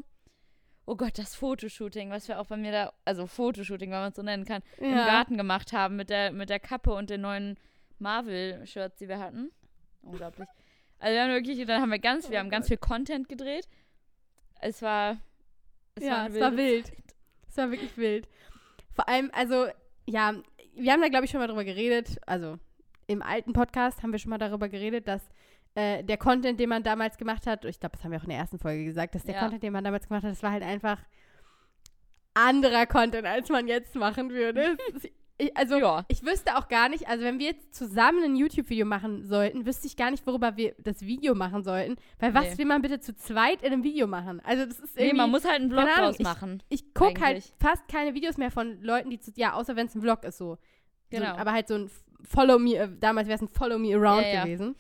[0.87, 4.17] Oh Gott, das Fotoshooting, was wir auch bei mir da, also Fotoshooting, wenn man es
[4.17, 7.57] so nennen kann, im Garten gemacht haben mit der, mit der Kappe und den neuen
[7.99, 9.51] Marvel-Shirts, die wir hatten.
[10.03, 10.49] Unglaublich.
[10.99, 12.69] Also wir haben wirklich, dann haben wir ganz, wir Oh haben ganz Gott.
[12.69, 13.69] viel Content gedreht.
[14.62, 15.19] Es war,
[15.95, 16.91] es ja, eine es war wild.
[17.57, 18.29] Es war wirklich wild.
[18.95, 19.66] Vor allem, also,
[20.07, 20.35] ja,
[20.75, 22.19] wir haben da, glaube ich, schon mal drüber geredet.
[22.27, 22.59] Also,
[23.07, 25.23] im alten Podcast haben wir schon mal darüber geredet, dass
[25.75, 28.29] äh, der Content, den man damals gemacht hat, ich glaube, das haben wir auch in
[28.29, 29.40] der ersten Folge gesagt, dass der Ja.
[29.40, 30.99] Content, den man damals gemacht hat, das war halt einfach
[32.35, 34.77] anderer Content, als man jetzt machen würde.
[35.38, 36.05] Es ich, also, Ja.
[36.09, 39.87] ich wüsste auch gar nicht, also wenn wir jetzt zusammen ein YouTube-Video machen sollten, wüsste
[39.87, 41.96] ich gar nicht, worüber wir das Video machen sollten.
[42.18, 42.59] Weil was Nee.
[42.59, 44.40] will man bitte zu zweit in einem Video machen?
[44.44, 45.16] Also das ist Nee, irgendwie...
[45.18, 46.62] man muss halt einen Vlog Ahnung, draus machen.
[46.68, 49.94] Ich gucke halt fast keine Videos mehr von Leuten, die zu, ja, außer wenn es
[49.94, 50.59] ein Vlog ist so.
[51.11, 51.35] Genau.
[51.35, 51.90] So, aber halt so ein
[52.22, 54.44] Follow Me, äh, damals wäre es ein Follow Me Around Ja, ja.
[54.44, 54.75] gewesen.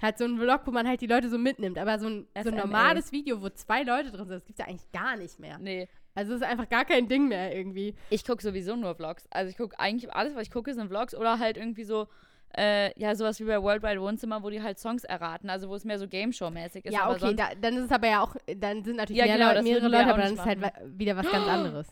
[0.00, 1.76] Halt so ein Vlog, wo man halt die Leute so mitnimmt.
[1.76, 4.66] Aber so ein, so ein normales Video, wo zwei Leute drin sind, das gibt's ja
[4.66, 5.58] eigentlich gar nicht mehr.
[5.58, 5.88] Nee.
[6.18, 7.94] Also es ist einfach gar kein Ding mehr irgendwie.
[8.10, 9.26] Ich gucke sowieso nur Vlogs.
[9.30, 12.08] Also ich gucke eigentlich alles, was ich gucke, sind Vlogs oder halt irgendwie so,
[12.56, 15.84] äh, ja, sowas wie bei Worldwide Wohnzimmer, wo die halt Songs erraten, also wo es
[15.84, 16.92] mehr so Game Show-mäßig ist.
[16.92, 19.48] ja, okay, da, dann ist es aber ja auch, dann sind natürlich Ja, mehr genau,
[19.50, 21.86] Leute, mehrere Leute, aber dann ist halt wa- wieder was ganz anderes.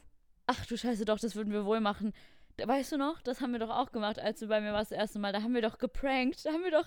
[0.48, 2.12] Ach du Scheiße, doch, das würden wir wohl machen.
[2.56, 4.90] Da, weißt du noch, das haben wir doch auch gemacht, als du bei mir warst
[4.90, 5.32] das erste Mal.
[5.32, 6.44] Da haben wir doch geprankt.
[6.44, 6.86] Da haben wir doch.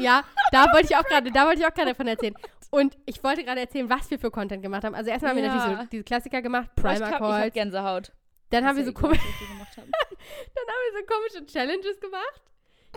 [0.00, 2.34] Ja, da wollte ich auch gerade, da wollte ich auch gerade davon erzählen.
[2.74, 4.94] Und ich wollte gerade erzählen, was wir für Content gemacht haben.
[4.94, 5.54] Also erstmal haben wir Ja.
[5.54, 7.54] natürlich so diese Klassiker gemacht, Oh, Primer hab, ich hab Calls.
[7.54, 8.12] Gänsehaut.
[8.48, 9.90] Dann haben so ja wir gemacht haben.
[10.54, 12.42] Dann haben wir so komische Challenges gemacht.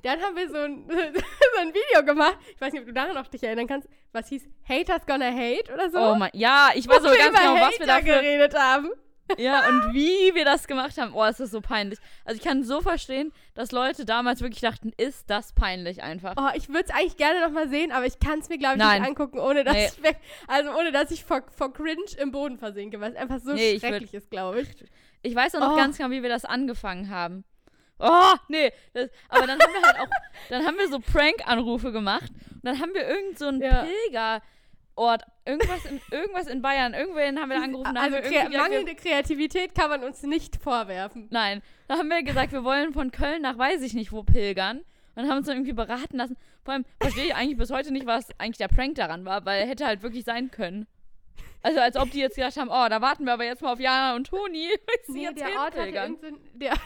[0.03, 2.37] Dann haben wir so ein, so ein Video gemacht.
[2.53, 3.89] Ich weiß nicht, ob du daran noch dich erinnern kannst.
[4.13, 5.97] Was hieß Haters Gonna Hate oder so?
[5.99, 8.21] Oh mein, ja, ich weiß so ganz genau, was wir dafür.
[8.21, 8.89] geredet haben.
[9.37, 11.13] Ja, und wie wir das gemacht haben.
[11.15, 11.97] Oh, es ist so peinlich.
[12.25, 16.35] Also ich kann so verstehen, dass Leute damals wirklich dachten, ist das peinlich einfach.
[16.37, 18.75] Oh, ich würde es eigentlich gerne noch mal sehen, aber ich kann es mir, glaube
[18.75, 19.01] ich, Nein.
[19.01, 19.85] nicht angucken, ohne dass Nee.
[19.97, 23.39] ich weg, also ohne dass ich vor, vor Cringe im Boden versinke, weil es einfach
[23.39, 24.69] so Nee, ich würd- schrecklich ist, glaube ich.
[25.23, 25.75] Ich weiß auch noch Oh.
[25.77, 27.43] ganz genau, wie wir das angefangen haben.
[27.97, 28.71] Oh, nee.
[28.93, 30.09] Das, aber dann haben wir halt auch,
[30.49, 33.85] dann haben wir so Prank-Anrufe gemacht und dann haben wir irgend so einen Ja.
[34.95, 39.89] Pilgerort, irgendwas in, irgendwas in Bayern, irgendwen haben wir angerufen, Also wir, mangelnde Kreativität kann
[39.89, 41.27] man uns nicht vorwerfen.
[41.31, 44.83] Nein, da haben wir gesagt, wir wollen von Köln nach weiß ich nicht wo pilgern
[45.15, 46.37] und haben uns dann irgendwie beraten lassen.
[46.63, 49.67] Vor allem verstehe ich eigentlich bis heute nicht, was eigentlich der Prank daran war, weil
[49.67, 50.87] hätte halt wirklich sein können.
[51.61, 53.79] Also als ob die jetzt gedacht haben, oh, da warten wir aber jetzt mal auf
[53.79, 54.69] Jana und Toni.
[55.07, 56.17] Nee, jetzt der Ort hatte ein-
[56.53, 56.73] der,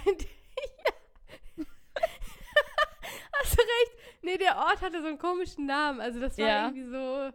[3.42, 3.92] Hast du recht?
[4.22, 6.02] Nee, der Ort hatte so einen komischen Namen.
[6.02, 6.66] Also das war Ja.
[6.68, 7.32] irgendwie so.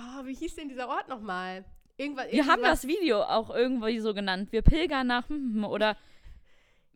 [0.00, 1.64] Oh, wie hieß denn dieser Ort nochmal?
[1.96, 2.32] Irgendwas.
[2.32, 4.52] Wir haben das Video auch irgendwie so genannt.
[4.52, 5.96] Wir pilgern nach hm, oder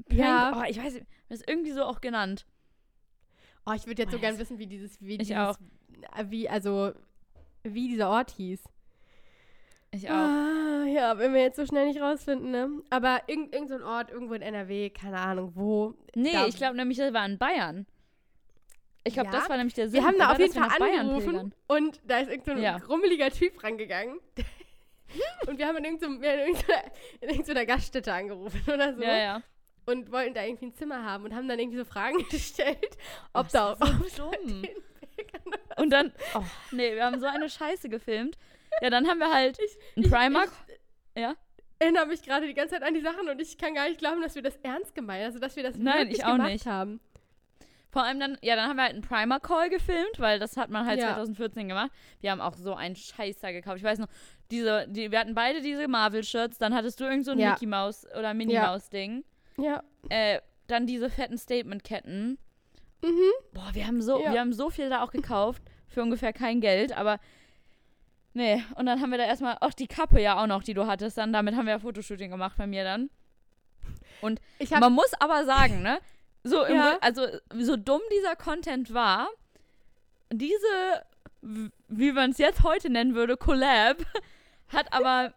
[0.08, 0.58] Ja.
[0.58, 2.46] oh, ich weiß nicht, das ist irgendwie so auch genannt.
[3.66, 5.56] Oh, ich würde jetzt so gern wissen, wie dieses, wie Ich dieses, auch.
[6.26, 6.92] wie, also,
[7.62, 8.62] wie dieser Ort hieß.
[9.90, 10.14] Ich auch.
[10.14, 12.82] Ah, ja, wenn wir jetzt so schnell nicht rausfinden, ne?
[12.90, 15.94] Aber irgend, irgend so ein Ort, irgendwo in NRW, keine Ahnung wo.
[16.14, 17.86] Nee, ich glaube nämlich, das war in Bayern.
[19.06, 19.38] Ich glaube, Ja?
[19.38, 20.00] das war nämlich der Sinn.
[20.00, 22.78] Wir haben da auf jeden Fall angerufen und da ist irgend so ein Ja.
[22.78, 24.18] grummeliger Typ rangegangen.
[25.46, 26.82] und wir haben in irgendeiner, in irgendeiner,
[27.20, 29.42] in irgendeiner Gaststätte angerufen oder so Ja, ja.
[29.86, 32.96] und wollten da irgendwie ein Zimmer haben und haben dann irgendwie so Fragen gestellt,
[33.34, 34.62] ob Das da auch so dumm.
[35.76, 38.36] Und dann, oh, nee, wir haben so eine Scheiße gefilmt.
[38.80, 39.58] Ja, dann haben wir halt
[39.96, 40.50] einen Primark.
[41.16, 41.34] ja?
[41.80, 44.22] erinnere mich gerade die ganze Zeit an die Sachen und ich kann gar nicht glauben,
[44.22, 46.66] dass wir das ernst gemeint, also dass wir das Nein, wirklich ich auch gemacht nicht.
[46.66, 47.00] haben.
[47.94, 50.84] Vor allem dann, ja, dann haben wir halt einen Primer-Call gefilmt, weil das hat man
[50.84, 51.14] halt Ja.
[51.14, 51.92] 2014 gemacht.
[52.20, 53.76] Wir haben auch so einen Scheißer gekauft.
[53.78, 54.08] Ich weiß noch,
[54.50, 57.50] diese, die, wir hatten beide diese Marvel-Shirts, dann hattest du irgend so ein Ja.
[57.52, 58.66] Mickey Mouse oder Minnie Ja.
[58.66, 59.22] Maus-Ding.
[59.58, 59.84] Ja.
[60.08, 62.36] Äh, dann diese fetten Statement-Ketten.
[63.04, 63.30] Mhm.
[63.52, 66.96] Boah, wir haben so, wir haben so viel da auch gekauft für ungefähr kein Geld,
[66.96, 67.20] aber
[68.32, 68.60] nee.
[68.74, 71.16] Und dann haben wir da erstmal, ach, die Kappe ja auch noch, die du hattest.
[71.16, 73.08] Dann damit haben wir ja Fotoshooting gemacht bei mir dann.
[74.58, 75.98] Ich habe Man muss aber sagen, ne?
[76.44, 76.98] So, Ja.
[77.00, 77.26] Also
[77.58, 79.28] so dumm dieser Content war,
[80.32, 81.02] diese,
[81.88, 83.96] wie man es jetzt heute nennen würde, Collab,
[84.68, 85.34] hat aber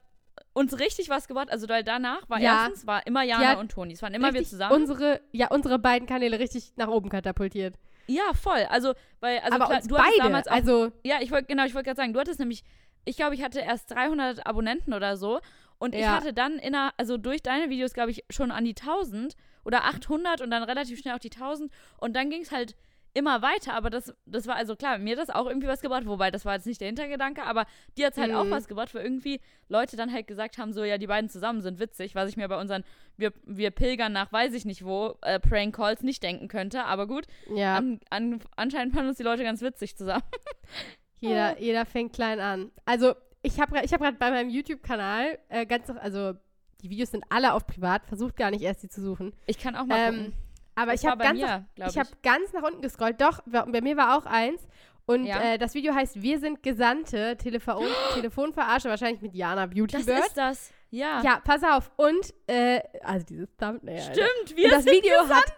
[0.54, 1.50] uns richtig was gebracht.
[1.52, 2.66] Also weil danach war Ja.
[2.66, 3.94] erstens war immer Jana hat und Toni.
[3.94, 4.74] Es waren immer wir zusammen.
[4.82, 7.76] unsere, ja, unsere beiden Kanäle richtig nach oben katapultiert.
[8.08, 8.66] ja, voll.
[8.70, 11.66] Also, weil, also aber klar, du hattest beide, damals auch also Ja, ich wollte genau,
[11.66, 12.64] ich wollte gerade sagen, du hattest nämlich,
[13.06, 15.40] ich glaube, ich hatte erst 300 Abonnenten oder so
[15.80, 16.14] Und ich Ja.
[16.16, 19.36] hatte dann in einer, also durch deine Videos, glaube ich, schon an die 1000
[19.68, 21.70] oder 800 und dann relativ schnell auf die 1000.
[22.00, 22.76] Und dann ging es halt
[23.14, 23.74] immer weiter.
[23.74, 26.06] Aber das, das war also klar, mir hat das auch irgendwie was gebracht.
[26.06, 27.66] Wobei, das war jetzt nicht der Hintergedanke, aber
[27.98, 28.52] dir hat es halt auch Mhm.
[28.52, 31.80] was gebracht, weil irgendwie Leute dann halt gesagt haben, so, ja, die beiden zusammen sind
[31.80, 32.84] witzig, was ich mir bei unseren,
[33.18, 36.86] wir, wir pilgern nach weiß ich nicht wo, äh, Prank Calls nicht denken könnte.
[36.86, 40.24] Aber gut, Ja, an, an, anscheinend fanden uns die Leute ganz witzig zusammen.
[41.20, 42.72] jeder, jeder fängt klein an.
[42.86, 46.34] Also, ich habe ich hab gerade bei meinem YouTube-Kanal äh, ganz, also
[46.82, 49.34] die Videos sind alle auf privat, versucht gar nicht erst die zu suchen.
[49.46, 50.34] Ich kann auch mal Ähm, gucken.
[50.76, 51.98] aber Das ich habe ganz, nach- mir, ich ich.
[51.98, 53.20] habe ganz nach unten gescrollt.
[53.22, 54.62] Doch, bei mir war auch eins.
[55.06, 55.40] Und Ja.
[55.42, 57.78] äh, das Video heißt Wir sind Gesandte, Telefon
[58.14, 60.20] Telefonverarsche, wahrscheinlich mit Jana Beauty das Bird.
[60.28, 60.72] ist das.
[60.90, 61.22] Ja.
[61.22, 61.92] Ja, pass auf.
[61.98, 64.02] Und, äh, also dieses Thumbnail.
[64.02, 65.54] Stimmt, wir das sind Video hat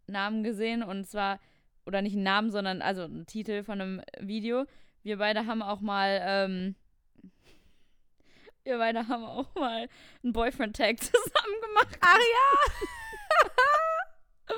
[0.07, 1.39] Namen gesehen und zwar,
[1.85, 4.65] oder nicht einen Namen, sondern also einen Titel von einem Video.
[5.03, 6.75] Wir beide haben auch mal, ähm,
[8.65, 9.89] wir beide haben auch mal
[10.25, 11.99] einen Boyfriend-Tag zusammen gemacht.
[12.01, 12.19] Ach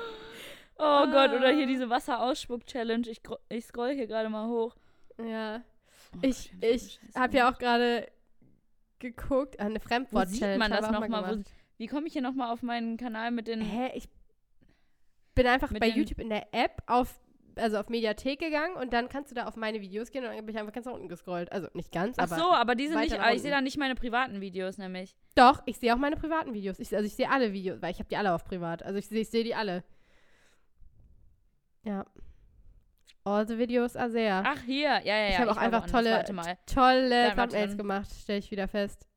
[0.81, 1.51] Oh Gott, oder Ah.
[1.51, 3.09] hier diese Wasseraussspuck-Challenge.
[3.09, 4.75] Ich, ich scroll hier gerade mal hoch.
[5.23, 5.61] Ja.
[6.15, 8.07] Oh Ich, Gott, ich habe ja auch gerade
[8.99, 10.57] geguckt, ah, eine Fremdwort-Challenge.
[10.57, 11.23] man das habe ich auch noch mal?
[11.23, 11.51] Wo- gemacht.
[11.77, 13.61] Wie komme ich hier nochmal auf meinen Kanal mit den.
[13.61, 14.09] Hä, ich
[15.35, 17.21] bin einfach bei YouTube in der App auf,
[17.55, 20.45] also auf Mediathek gegangen und dann kannst du da auf meine Videos gehen und dann
[20.45, 21.49] bin ich einfach ganz nach unten gescrollt.
[21.53, 23.17] Also nicht ganz, Ach aber so, aber die sind nicht.
[23.33, 25.15] Ich sehe da nicht meine privaten Videos nämlich.
[25.35, 26.79] Doch, ich sehe auch meine privaten Videos.
[26.79, 28.83] Ich, also ich sehe alle Videos, weil ich habe die alle auf privat.
[28.83, 29.85] Also ich sehe ich sehe die alle.
[31.83, 32.05] Ja.
[33.29, 34.41] All the videos are there.
[34.45, 34.89] Ach, hier.
[34.89, 35.29] Ja, ja, ja.
[35.29, 36.23] ich habe auch einfach tolle,
[36.65, 39.07] tolle Thumbnails gemacht, stelle ich wieder fest.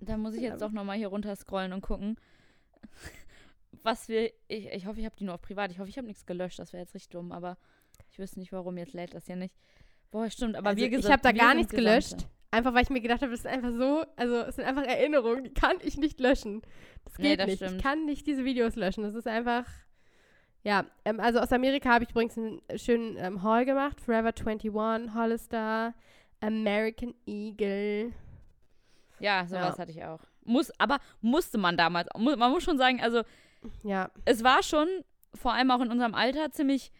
[0.00, 2.16] Da muss ich jetzt doch nochmal hier runter scrollen und gucken.
[3.82, 4.30] Was wir.
[4.48, 5.70] Ich, ich hoffe, ich habe die nur auf privat.
[5.70, 6.58] Ich hoffe, ich habe nichts gelöscht.
[6.58, 7.56] Das wäre jetzt richtig dumm, aber
[8.10, 8.76] ich wüsste nicht, warum.
[8.78, 9.54] Jetzt lädt das hier nicht.
[10.10, 10.56] Boah, stimmt.
[10.56, 12.26] Aber also wir ich gesa- habe da gar nichts gelöscht.
[12.50, 15.44] Einfach weil ich mir gedacht habe, das ist einfach so, also es sind einfach Erinnerungen,
[15.44, 16.62] die kann ich nicht löschen.
[17.04, 17.60] Das Nee, geht das nicht.
[17.60, 17.82] Ich stimmt.
[17.82, 19.02] kann nicht diese Videos löschen.
[19.02, 19.66] Das ist einfach.
[20.66, 24.00] Ja, ähm, also aus Amerika habe ich übrigens einen schönen ähm, Haul gemacht.
[24.00, 25.94] Forever 21, Hollister,
[26.40, 28.12] American Eagle.
[29.20, 29.78] Ja, sowas Ja.
[29.78, 30.18] hatte ich auch.
[30.44, 32.08] Muss, aber musste man damals.
[32.16, 33.22] Man muss schon sagen, also
[33.84, 34.88] Ja, es war schon,
[35.34, 36.90] vor allem auch in unserem Alter, ziemlich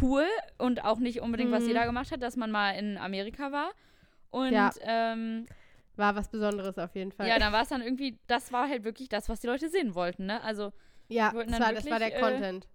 [0.00, 0.24] cool
[0.58, 1.68] und auch nicht unbedingt, was Mhm.
[1.70, 3.70] jeder gemacht hat, dass man mal in Amerika war.
[4.30, 4.70] Und Ja.
[4.82, 5.46] ähm,
[5.96, 7.26] war was Besonderes auf jeden Fall.
[7.26, 9.96] ja, dann war es dann irgendwie, das war halt wirklich das, was die Leute sehen
[9.96, 10.40] wollten, ne?
[10.44, 10.72] Also,
[11.08, 12.68] ja das war, das war der wirklich, äh, Content.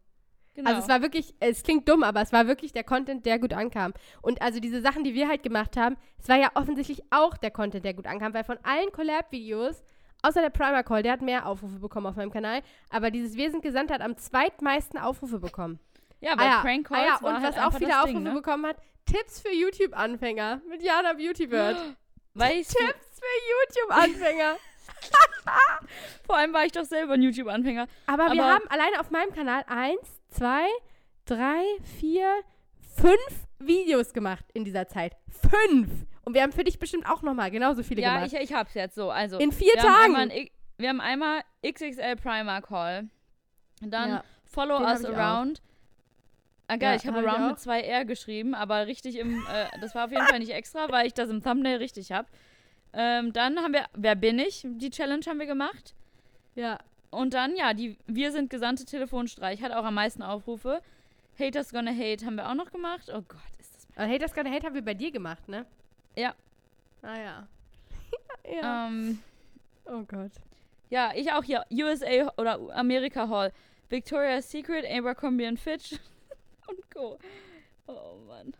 [0.56, 0.70] Genau.
[0.70, 3.54] Also es war wirklich, es klingt dumm, aber es war wirklich der Content, der gut
[3.54, 3.94] ankam.
[4.22, 7.52] Und also diese Sachen, die wir halt gemacht haben, es war ja offensichtlich auch der
[7.52, 9.84] Content, der gut ankam, weil von allen Collab-Videos,
[10.22, 13.52] außer der Primer Call, der hat mehr Aufrufe bekommen auf meinem Kanal, aber dieses Wir
[13.52, 15.80] sind gesandt hat am zweitmeisten Aufrufe bekommen.
[16.22, 18.14] ja, weil ah ja, Prank ah Calls ja, war und halt was auch viele Aufrufe
[18.14, 18.32] Ding, ne?
[18.32, 21.76] bekommen hat, Tipps für YouTube-Anfänger mit Jana Beauty Bird.
[22.36, 24.56] Weißt du, Tipps für YouTube-Anfänger.
[26.26, 27.88] vor allem war ich doch selber ein YouTube-Anfänger.
[28.08, 30.66] Aber, wir Aber- haben alleine auf meinem Kanal eins, zwei,
[31.26, 31.62] drei,
[32.00, 32.28] vier,
[32.96, 35.16] fünf Videos gemacht in dieser Zeit.
[35.30, 36.06] Fünf!
[36.26, 38.34] Und wir haben für dich bestimmt auch nochmal genauso viele Ja, gemacht.
[38.34, 39.10] ich, ich hab's jetzt so.
[39.12, 40.16] Also, in vier wir haben, Tagen!
[40.16, 43.10] einmal ein, wir haben einmal XXL Primer Call.
[43.82, 44.24] Dann Ja.
[44.46, 45.18] Follow Us hab auch.
[45.18, 45.62] Around.
[46.68, 49.66] Ah, geil, Ja, ich habe hab Around mit zwei R geschrieben, aber richtig im, äh,
[49.82, 52.28] das war auf jeden Fall nicht extra, weil ich das im Thumbnail richtig habe.
[52.94, 54.62] Ähm, dann haben wir, wer bin ich?
[54.66, 55.94] Die Challenge haben wir gemacht.
[56.56, 56.78] ja.
[57.14, 60.82] Und dann, ja, die Wir sind gesandte Telefonstreich hat auch am meisten Aufrufe.
[61.40, 63.10] Haters Gonna Hate haben wir auch noch gemacht.
[63.10, 63.88] Oh Gott, ist das.
[63.96, 65.66] Aber Haters Gonna Hate haben wir bei dir gemacht, ne?
[66.16, 66.36] Ja.
[67.02, 67.48] Ah ja.
[68.62, 68.88] ja.
[68.88, 69.20] Ähm,
[69.86, 70.32] oh Gott.
[70.90, 71.66] ja, ich auch hier.
[71.72, 73.52] USA oder Amerika Hall.
[73.90, 75.94] Victoria's Secret, Abercrombie and Fitch
[76.68, 77.18] und Co.
[77.88, 78.54] Oh Mann.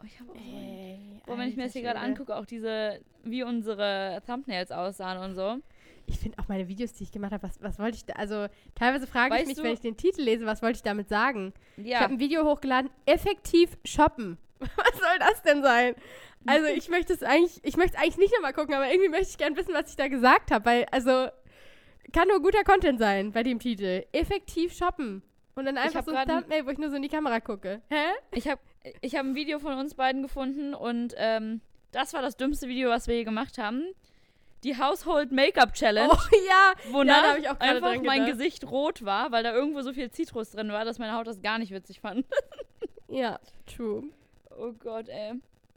[0.00, 3.00] Oh, ich habe auch Ey, Boah, wenn ich mir das hier gerade angucke, auch diese,
[3.22, 5.58] wie unsere Thumbnails aussahen und so.
[6.06, 8.46] Ich finde auch meine Videos, die ich gemacht habe, was, was wollte ich da, also
[8.74, 11.52] teilweise frage ich mich, du- wenn ich den Titel lese, was wollte ich damit sagen?
[11.76, 14.38] Ich Ja, habe ein Video hochgeladen, effektiv shoppen.
[14.60, 15.94] Was soll das denn sein?
[16.46, 19.38] Also ich möchte es eigentlich, ich möchte eigentlich nicht nochmal gucken, aber irgendwie möchte ich
[19.38, 21.28] gerne wissen, was ich da gesagt habe, weil, also,
[22.12, 24.04] kann nur guter Content sein bei dem Titel.
[24.12, 25.22] Effektiv shoppen.
[25.56, 27.80] Und dann einfach so ein- Thumbnail, wo ich nur so in die Kamera gucke.
[27.90, 28.12] Hä?
[28.32, 28.60] ich habe
[29.00, 31.60] ich hab ein Video von uns beiden gefunden und ähm,
[31.92, 33.84] das war das dümmste Video, was wir je gemacht haben.
[34.64, 38.26] Die Household Make-up Challenge, Oh ja, wonach gerade einfach mein.
[38.26, 41.42] Gesicht rot war, weil da irgendwo so viel Zitrus drin war, dass meine Haut das
[41.42, 42.24] gar nicht witzig fand.
[43.08, 44.04] ja, true.
[44.56, 45.34] Oh Gott, ey.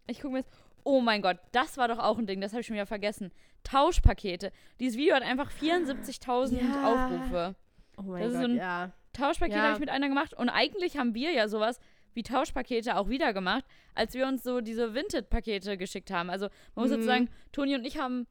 [0.07, 0.51] Ich gucke mir jetzt.
[0.83, 3.31] oh mein Gott, das war doch auch ein Ding, das habe ich schon wieder vergessen.
[3.63, 4.51] Tauschpakete.
[4.79, 6.87] Dieses Video hat einfach 74.000 Ja.
[6.93, 7.55] Aufrufe.
[7.97, 8.91] Oh mein Das ist Gott, so ein- ja.
[9.13, 9.63] Tauschpaket Ja.
[9.63, 11.79] habe ich mit einer gemacht und eigentlich haben wir ja sowas
[12.13, 16.29] wie Tauschpakete auch wieder gemacht, als wir uns so diese Vinted-Pakete geschickt haben.
[16.29, 16.97] Also man muss Mhm.
[16.97, 18.27] jetzt sagen, Toni und ich haben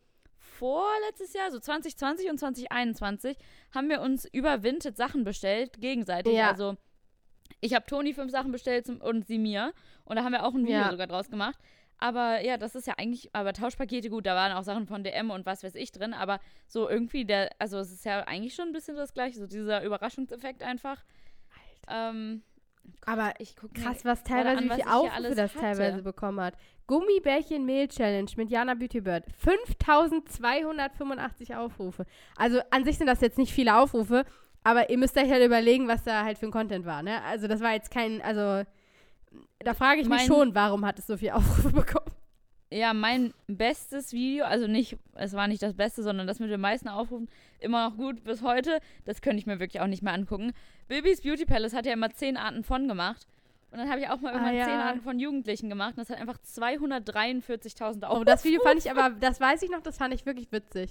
[0.59, 3.37] vorletztes Jahr, so 2020 und 2021,
[3.75, 6.35] haben wir uns über Vinted Sachen bestellt, gegenseitig.
[6.35, 6.51] Ja.
[6.51, 6.77] Also
[7.61, 9.73] ich habe Toni fünf Sachen bestellt und sie mir.
[10.05, 10.91] Und da haben wir auch ein Video Ja.
[10.91, 11.59] sogar draus gemacht.
[11.99, 15.31] Aber ja, das ist ja eigentlich, aber Tauschpakete, gut, da waren auch Sachen von DM
[15.31, 18.67] und was weiß ich drin, aber so irgendwie der, also es ist ja eigentlich schon
[18.69, 21.03] ein bisschen das gleiche, so dieser Überraschungseffekt einfach.
[21.89, 22.43] Ähm,
[23.05, 25.61] Aber ich gucke krass, was teilweise, an, wie was viel ich hier Aufrufe das hatte.
[25.61, 26.55] teilweise bekommen hat.
[26.89, 29.25] Gummibärchen-Mehl-Challenge mit Jana Beautybird.
[29.39, 32.07] 5285 Aufrufe.
[32.37, 34.25] Also an sich sind das jetzt nicht viele Aufrufe,
[34.65, 37.23] aber ihr müsst euch halt überlegen, was da halt für ein Content war, ne?
[37.25, 38.65] Also das war jetzt kein, also
[39.61, 42.07] da frage ich mich Mein- schon, warum hat es so viele Aufrufe bekommen?
[42.77, 46.61] Ja, mein bestes Video, also nicht, es war nicht das Beste, sondern das mit den
[46.61, 48.81] meisten Aufrufen, immer noch gut bis heute.
[49.05, 50.53] Das könnte ich mir wirklich auch nicht mehr angucken.
[50.89, 53.27] Bibis Beauty Palace hat ja immer zehn Arten von gemacht.
[53.71, 54.65] Und dann habe ich auch mal irgendwann Ah, ja.
[54.67, 55.95] zehn Arten von Jugendlichen gemacht.
[55.97, 58.21] Und das hat einfach 243.000 Aufrufe.
[58.21, 60.91] Oh, das Video fand ich aber, das weiß ich noch, das fand ich wirklich witzig.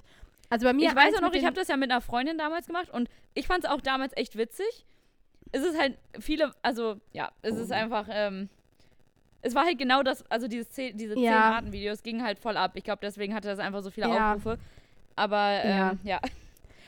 [0.50, 2.67] Also bei mir ich weiß auch noch, ich habe das ja mit einer Freundin damals
[2.67, 4.86] gemacht und ich fand es auch damals echt witzig.
[5.52, 7.62] Es ist halt viele, also ja, es Oh.
[7.62, 8.50] ist einfach, ähm,
[9.46, 11.32] es war halt genau das, also dieses zehn, diese Ja.
[11.32, 12.72] zehn Arten-Videos gingen halt voll ab.
[12.76, 14.34] Ich glaube, deswegen hatte das einfach so viele Ja.
[14.34, 14.58] Aufrufe.
[15.16, 16.20] Aber ähm, ja.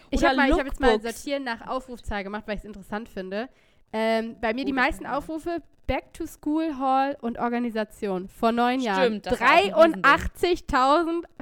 [0.10, 1.02] Ich Oder habe ich hab jetzt mal.
[1.02, 3.50] Sortieren nach Aufrufzahl gemacht, weil ich es interessant finde.
[3.94, 5.06] Ähm, bei mir die Oh, das meisten.
[5.06, 9.22] Aufrufe Back to School Hall und Organisation vor neun Jahren.
[9.22, 9.74] Stimmt, Riesending.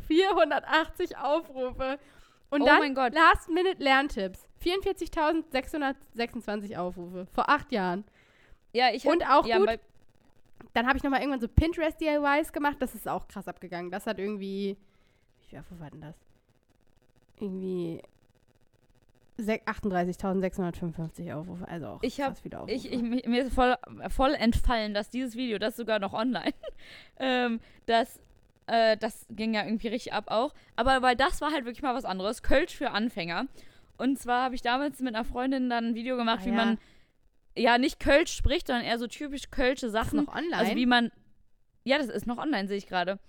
[0.10, 1.97] 83.480 Aufrufe.
[2.49, 2.93] Und Oh dann.
[3.13, 4.47] Last Minute Lerntipps.
[4.63, 8.04] 44.626 Aufrufe vor acht Jahren.
[8.73, 9.80] Ja, ich hab, Und auch ja, gut, bei,
[10.73, 12.77] Dann habe ich nochmal irgendwann so Pinterest DIYs gemacht.
[12.79, 13.91] Das ist auch krass abgegangen.
[13.91, 14.77] Das hat irgendwie.
[15.39, 16.15] Wie viel Aufrufe war denn das?
[17.39, 18.01] Irgendwie.
[19.37, 21.67] sech- 38.655 Aufrufe.
[21.67, 22.73] Also auch Ich hab- viele Aufrufe.
[22.73, 23.75] ich, ich, mi- mir ist voll,
[24.09, 26.53] voll entfallen, dass dieses Video, das ist sogar noch online,
[27.19, 28.19] ähm, das,
[28.67, 30.53] äh, das ging ja irgendwie richtig ab auch.
[30.75, 32.43] Aber weil das war halt wirklich mal was anderes.
[32.43, 33.47] Kölsch für Anfänger.
[33.97, 36.55] Und zwar habe ich damals mit einer Freundin dann ein Video gemacht, Ah, wie ja.
[36.55, 36.77] man
[37.55, 40.23] ja nicht Kölsch spricht, sondern eher so typisch Kölsche Sachen.
[40.23, 40.57] noch online.
[40.57, 41.11] Also wie man.
[41.83, 43.19] Ja, das ist noch online, sehe ich gerade.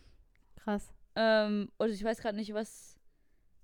[0.56, 0.92] krass.
[1.14, 2.98] Ähm, und ich weiß gerade nicht, was.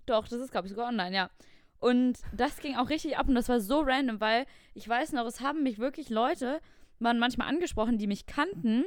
[0.06, 1.30] Doch, das ist, glaube ich, sogar online, ja.
[1.78, 5.26] Und das ging auch richtig ab und das war so random, weil ich weiß noch,
[5.26, 6.60] es haben mich wirklich Leute,
[7.00, 8.84] waren manchmal angesprochen, die mich kannten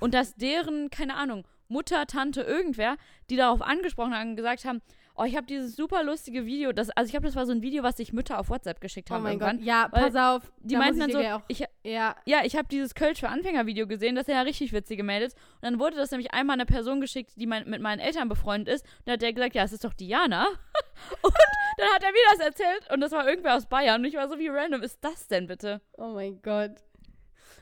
[0.00, 2.96] und dass deren, keine Ahnung, Mutter, Tante, irgendwer,
[3.30, 4.82] die darauf angesprochen haben und gesagt haben,
[5.16, 7.62] oh, ich habe dieses super lustige Video, das, also ich glaube, das war so ein
[7.62, 9.56] Video, was sich Mütter auf WhatsApp geschickt Oh haben mein irgendwann.
[9.58, 9.66] Gott.
[9.66, 10.52] Ja, pass auf.
[10.60, 14.26] Die meinten dann so, ich, ja, ja, ich habe dieses Kölsch für Anfänger-Video gesehen, das
[14.26, 15.34] sind ja richtig witzige Mädels.
[15.34, 18.74] Und dann wurde das nämlich einmal einer Person geschickt, die mein, mit meinen Eltern befreundet
[18.74, 18.84] ist.
[18.84, 20.46] Und dann hat der gesagt, ja, es ist doch Diana.
[21.22, 21.34] und
[21.78, 24.00] dann hat er mir das erzählt und das war irgendwer aus Bayern.
[24.00, 25.80] Und ich war so, wie random ist das denn bitte?
[25.96, 26.72] Oh mein Gott.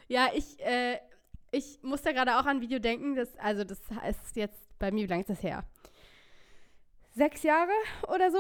[0.09, 0.99] Ja, ich, äh,
[1.51, 3.15] ich muss da gerade auch an ein Video denken.
[3.15, 5.65] Das, also, das ist jetzt bei mir, wie lange ist das her?
[7.15, 7.71] Sechs Jahre
[8.09, 8.39] oder so.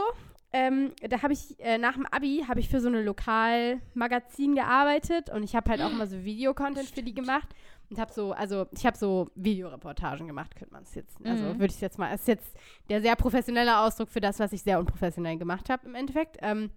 [0.52, 5.30] Ähm, da habe ich, äh, nach dem Abi, habe ich für so eine Lokalmagazin gearbeitet
[5.30, 7.48] und ich habe halt auch immer so Videocontent für die gemacht
[7.90, 11.58] und habe so, also ich habe so Videoreportagen gemacht, könnte man es jetzt, also Mhm.
[11.58, 12.56] würde ich jetzt mal, ist jetzt
[12.88, 16.36] der sehr professionelle Ausdruck für das, was ich sehr unprofessionell gemacht habe im Endeffekt.
[16.40, 16.70] Ähm,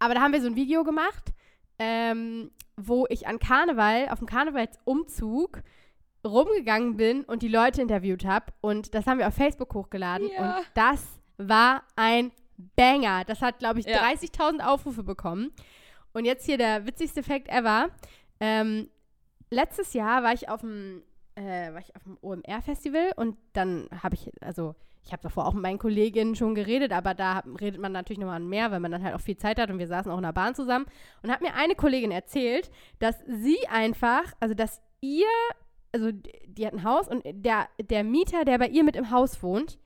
[0.00, 1.32] aber da haben wir so ein Video gemacht,
[1.78, 5.62] ähm, wo ich an Karneval, auf dem Karnevalsumzug
[6.24, 8.46] rumgegangen bin und die Leute interviewt habe.
[8.60, 10.28] Und das haben wir auf Facebook hochgeladen.
[10.30, 10.56] Ja.
[10.58, 11.04] Und das
[11.38, 12.30] war ein
[12.76, 13.24] Banger.
[13.24, 13.98] Das hat, glaube ich, Ja.
[14.02, 15.50] 30.000 Aufrufe bekommen.
[16.12, 17.88] Und jetzt hier der witzigste Fact ever.
[18.40, 18.88] Ähm,
[19.50, 21.02] letztes Jahr war ich auf dem
[21.34, 25.54] äh, war ich auf dem OMR-Festival und dann habe ich, also ich habe davor auch
[25.54, 28.92] mit meinen Kolleginnen schon geredet, aber da hab- redet man natürlich nochmal mehr, weil man
[28.92, 30.84] dann halt auch viel Zeit hat und wir saßen auch in der Bahn zusammen
[31.22, 35.24] und hat mir eine Kollegin erzählt, dass sie einfach, also dass ihr,
[35.92, 36.10] also
[36.46, 39.78] die hat ein Haus und der, der Mieter, der bei ihr mit im Haus wohnt,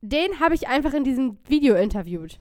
[0.00, 2.38] den habe ich einfach in diesem Video interviewt.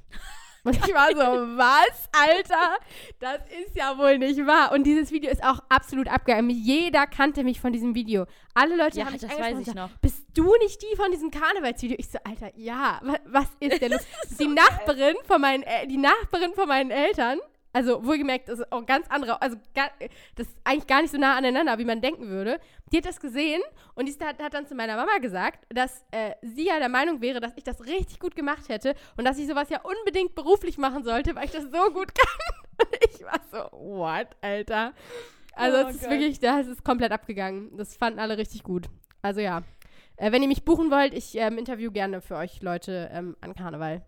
[0.66, 1.18] Und ich war so,
[1.58, 2.78] was, Alter?
[3.20, 4.72] Das ist ja wohl nicht wahr.
[4.72, 6.50] Und dieses Video ist auch absolut abgegangen.
[6.50, 8.26] Jeder kannte mich von diesem Video.
[8.54, 9.90] Alle Leute Ja, haben mich das weiß ich gesagt, noch.
[10.00, 11.98] Bist du nicht die von diesem Karnevalsvideo?
[12.00, 13.00] Ich so, Alter, ja.
[13.04, 14.06] wa- Was ist denn los?
[14.40, 17.40] die Nachbarin von meinen, die Nachbarin von meinen Eltern,
[17.74, 19.58] also wohlgemerkt, das ist auch ganz andere, also
[20.36, 22.60] das ist eigentlich gar nicht so nah aneinander, wie man denken würde.
[22.92, 23.62] Die hat das gesehen
[23.96, 27.20] und die hat, hat dann zu meiner Mama gesagt, dass äh, sie ja der Meinung
[27.22, 30.78] wäre, dass ich das richtig gut gemacht hätte und dass ich sowas ja unbedingt beruflich
[30.78, 32.88] machen sollte, weil ich das so gut kann.
[32.88, 34.94] Und ich war so, what, Alter?
[35.56, 36.12] Also Oh es ist Gott.
[36.12, 37.76] wirklich, das ist komplett abgegangen.
[37.78, 38.88] Das fanden alle richtig gut.
[39.22, 39.64] Also ja.
[40.18, 43.56] Äh, wenn ihr mich buchen wollt, ich ähm, interview gerne für euch Leute ähm, an
[43.56, 44.04] Karneval.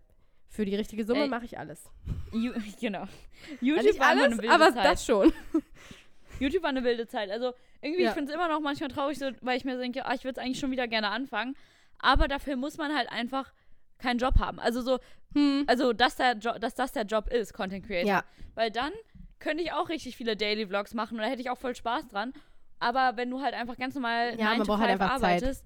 [0.56, 1.84] Für die richtige Summe mache ich alles.
[2.32, 3.04] Ju genau.
[3.60, 4.84] YouTube nicht war alles, eine wilde aber Zeit.
[4.86, 5.32] das schon.
[6.40, 7.30] YouTube war eine wilde Zeit.
[7.30, 7.52] Also
[7.82, 8.08] irgendwie, Ja.
[8.08, 10.38] ich finde es immer noch manchmal traurig, so, weil ich mir denke, ah, ich würde
[10.40, 11.54] es eigentlich schon wieder gerne anfangen.
[11.98, 13.52] Aber dafür muss man halt einfach
[13.98, 14.58] keinen Job haben.
[14.58, 14.98] Also so,
[15.34, 15.64] Hm.
[15.66, 18.08] also dass, der jo dass das der Job ist, Content Creator.
[18.08, 18.24] Ja.
[18.54, 18.92] Weil dann
[19.38, 22.08] könnte ich auch richtig viele Daily Vlogs machen und da hätte ich auch voll Spaß
[22.08, 22.32] dran.
[22.78, 25.42] Aber wenn du halt einfach ganz normal Ja, 9 man braucht halt 5 einfach Zeit.
[25.42, 25.64] arbeitest,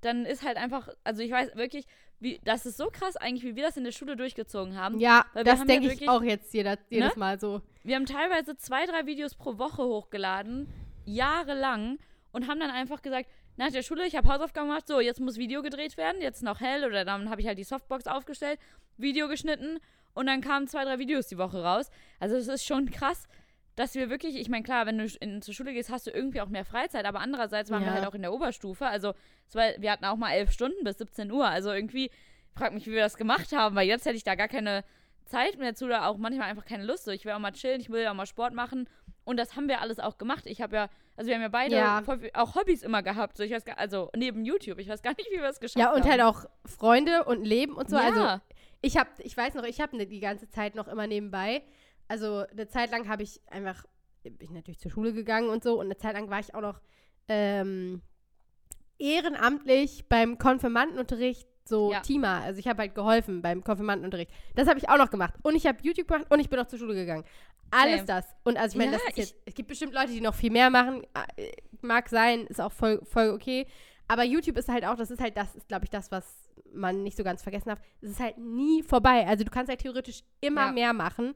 [0.00, 1.86] dann ist halt einfach, also ich weiß wirklich,
[2.24, 4.98] wie, das ist so krass eigentlich, wie wir das in der Schule durchgezogen haben.
[4.98, 7.20] Ja, das haben ja denke ich auch jetzt jeder, jedes Ne?
[7.20, 7.62] Mal so.
[7.84, 10.68] Wir haben teilweise zwei, drei Videos pro Woche hochgeladen,
[11.04, 11.98] jahrelang,
[12.32, 15.36] und haben dann einfach gesagt, nach der Schule, ich habe Hausaufgaben gemacht, so, jetzt muss
[15.36, 18.58] Video gedreht werden, jetzt noch hell, oder dann habe ich halt die Softbox aufgestellt,
[18.96, 19.78] Video geschnitten,
[20.14, 21.90] und dann kamen zwei, drei Videos die Woche raus.
[22.20, 23.28] Also es ist schon krass,
[23.76, 26.40] dass wir wirklich, ich meine, klar, wenn du in, zur Schule gehst, hast du irgendwie
[26.40, 27.94] auch mehr Freizeit, aber andererseits waren wir Ja.
[27.94, 29.14] halt auch in der Oberstufe, also
[29.52, 32.10] war, wir hatten auch mal elf Stunden bis 17 Uhr, also irgendwie,
[32.54, 34.84] frag mich, wie wir das gemacht haben, weil jetzt hätte ich da gar keine
[35.26, 37.04] Zeit mehr zu oder auch manchmal einfach keine Lust.
[37.04, 38.88] So, ich will auch mal chillen, ich will ja auch mal Sport machen.
[39.24, 40.44] Und das haben wir alles auch gemacht.
[40.46, 42.02] Ich habe ja, also wir haben ja beide Ja.
[42.04, 43.38] voll auch Hobbys immer gehabt.
[43.38, 44.78] So, ich weiß gar, also neben YouTube.
[44.78, 46.02] Ich weiß gar nicht, wie wir es geschafft Ja, haben.
[46.02, 47.96] und halt auch Freunde und Leben und so.
[47.96, 48.02] ja.
[48.04, 48.42] Also
[48.82, 51.62] ich habe, ich weiß noch, ich habe ne, die ganze Zeit noch immer nebenbei.
[52.08, 53.84] Also eine Zeit lang habe ich einfach,
[54.22, 55.74] bin ich natürlich zur Schule gegangen und so.
[55.78, 56.80] Und eine Zeit lang war ich auch noch
[57.28, 58.02] ähm,
[58.98, 62.00] ehrenamtlich beim Konfirmandenunterricht so Ja.
[62.00, 62.42] Teamer.
[62.42, 64.30] Also ich habe halt geholfen beim Konfirmandenunterricht.
[64.54, 65.34] Das habe ich auch noch gemacht.
[65.42, 67.24] Und ich habe YouTube gemacht und ich bin noch zur Schule gegangen.
[67.70, 68.06] Alles Same.
[68.06, 68.26] das.
[68.44, 71.02] Und also ich meine, Ja, es gibt bestimmt Leute, die noch viel mehr machen.
[71.36, 71.50] Äh,
[71.80, 73.66] Mag sein, ist auch voll, voll okay.
[74.08, 77.02] Aber YouTube ist halt auch, das ist halt das, ist glaube ich das, was man
[77.02, 77.80] nicht so ganz vergessen darf.
[78.02, 79.26] Es ist halt nie vorbei.
[79.26, 80.72] Also du kannst halt theoretisch immer Ja.
[80.72, 81.32] mehr machen.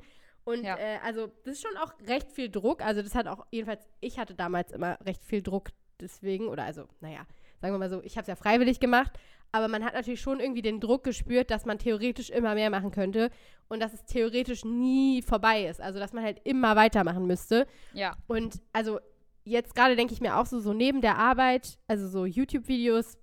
[0.49, 0.77] Und Ja.
[0.79, 2.83] äh, also das ist schon auch recht viel Druck.
[2.85, 5.69] Also das hat auch, jedenfalls, ich hatte damals immer recht viel Druck
[6.01, 6.49] deswegen.
[6.49, 7.27] Oder also, naja,
[7.61, 9.13] sagen wir mal so, ich habe es ja freiwillig gemacht.
[9.53, 12.91] Aber man hat natürlich schon irgendwie den Druck gespürt, dass man theoretisch immer mehr machen
[12.91, 13.31] könnte.
[13.69, 15.81] Und dass es theoretisch nie vorbei ist.
[15.81, 17.67] Also dass man halt immer weitermachen müsste.
[17.93, 18.17] Ja.
[18.27, 19.01] Und also
[19.45, 23.19] jetzt gerade denke ich mir auch so, so neben der Arbeit, also so YouTube-Videos,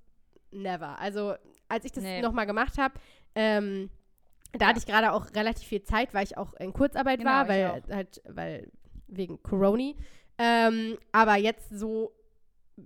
[0.52, 1.00] never.
[1.00, 1.36] Also
[1.70, 2.22] als ich das Nee.
[2.22, 2.94] nochmal gemacht habe,
[3.36, 3.90] ähm,
[4.62, 7.48] da hatte ich gerade auch relativ viel Zeit, weil ich auch in Kurzarbeit Genau, war,
[7.48, 8.72] weil halt, weil
[9.08, 9.94] wegen Corona.
[10.38, 12.12] Ähm, aber jetzt so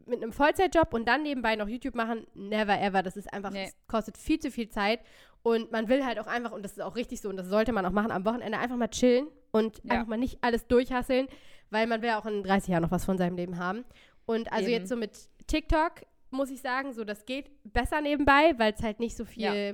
[0.06, 3.02] mit einem Vollzeitjob und dann nebenbei noch YouTube machen, never ever.
[3.02, 3.66] Das ist einfach, Nee.
[3.66, 5.00] es kostet viel zu viel Zeit.
[5.42, 7.72] Und man will halt auch einfach, und das ist auch richtig so, und das sollte
[7.72, 9.94] man auch machen, am Wochenende einfach mal chillen und Ja.
[9.94, 11.28] einfach mal nicht alles durchhasseln,
[11.72, 13.84] weil man will ja auch in 30 Jahren noch was von seinem Leben haben.
[14.26, 14.74] Und also Eben.
[14.82, 15.18] jetzt so mit
[15.48, 15.94] TikTok
[16.30, 19.74] muss ich sagen, so das geht besser nebenbei, weil es halt nicht so viel, Ja.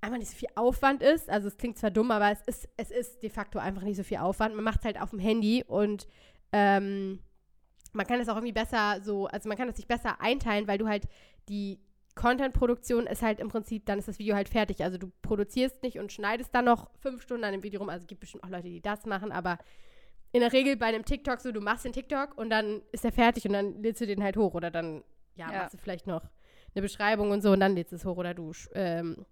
[0.00, 1.28] Einfach nicht so viel Aufwand ist.
[1.28, 4.02] Also es klingt zwar dumm, aber es ist, es ist de facto einfach nicht so
[4.04, 4.54] viel Aufwand.
[4.54, 6.06] Man macht es halt auf dem Handy und
[6.52, 7.20] ähm,
[7.92, 10.78] man kann es auch irgendwie besser so, also man kann es sich besser einteilen, weil
[10.78, 11.08] du halt
[11.48, 11.80] die
[12.14, 14.82] Content-Produktion ist halt im Prinzip, dann ist das Video halt fertig.
[14.82, 17.88] Also du produzierst nicht und schneidest dann noch fünf Stunden an dem Video rum.
[17.88, 19.58] Also es gibt bestimmt auch Leute, die das machen, aber
[20.32, 23.12] in der Regel bei einem TikTok so, du machst den TikTok und dann ist er
[23.12, 25.02] fertig und dann lädst du den halt hoch oder dann,
[25.36, 25.58] ja, Ja.
[25.60, 26.22] machst du vielleicht noch
[26.74, 29.24] eine Beschreibung und so und dann lädst du es hoch oder du ähm,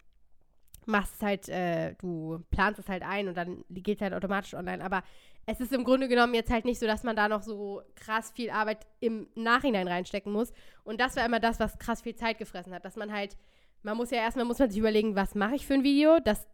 [0.86, 4.54] machst es halt, äh, du planst es halt ein und dann geht es halt automatisch
[4.54, 4.82] online.
[4.82, 5.02] Aber
[5.44, 8.32] es ist im Grunde genommen jetzt halt nicht so, dass man da noch so krass
[8.32, 10.52] viel Arbeit im Nachhinein reinstecken muss.
[10.84, 12.84] Und das war immer das, was krass viel Zeit gefressen hat.
[12.84, 13.36] Dass man halt,
[13.82, 16.18] man muss ja erstmal, muss man sich überlegen, was mache ich für ein Video.
[16.20, 16.46] Das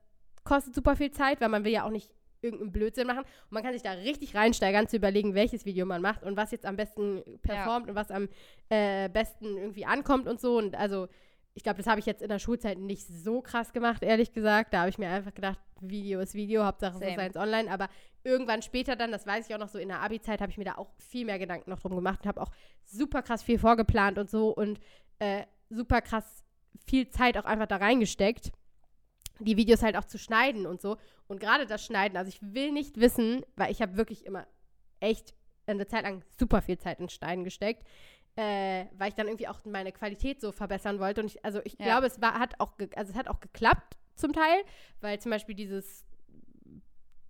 [0.45, 2.11] kostet super viel Zeit, weil man will ja auch nicht
[2.43, 3.21] irgendeinen Blödsinn machen.
[3.21, 6.51] Und man kann sich da richtig reinsteigern, zu überlegen, welches Video man macht und was
[6.51, 8.29] jetzt am besten performt und was am
[8.69, 10.59] äh, besten irgendwie ankommt und so.
[10.59, 11.09] Und also,
[11.55, 14.73] ich glaube, das habe ich jetzt in der Schulzeit nicht so krass gemacht, ehrlich gesagt.
[14.73, 17.17] Da habe ich mir einfach gedacht, Video ist Video, Hauptsache so Same.
[17.17, 17.71] sei es online.
[17.71, 17.89] Aber
[18.25, 20.65] irgendwann später dann, das weiß ich auch noch so in der Abi-Zeit, habe ich mir
[20.65, 22.51] da auch viel mehr Gedanken noch drum gemacht und habe auch
[22.85, 24.81] super krass viel vorgeplant und so und
[25.19, 26.43] äh, super krass
[26.87, 28.51] viel Zeit auch einfach da reingesteckt,
[29.39, 30.97] die Videos halt auch zu schneiden und so.
[31.27, 34.47] Und gerade das Schneiden, also ich will nicht wissen, weil ich habe wirklich immer
[35.01, 35.35] echt
[35.67, 37.87] eine Zeit lang super viel Zeit in Schneiden gesteckt,
[38.37, 41.21] äh, weil ich dann irgendwie auch meine Qualität so verbessern wollte.
[41.21, 41.85] Und ich, also ich Ja.
[41.87, 44.63] glaube, es war, hat auch, also es hat auch geklappt zum Teil,
[45.01, 46.05] weil zum Beispiel dieses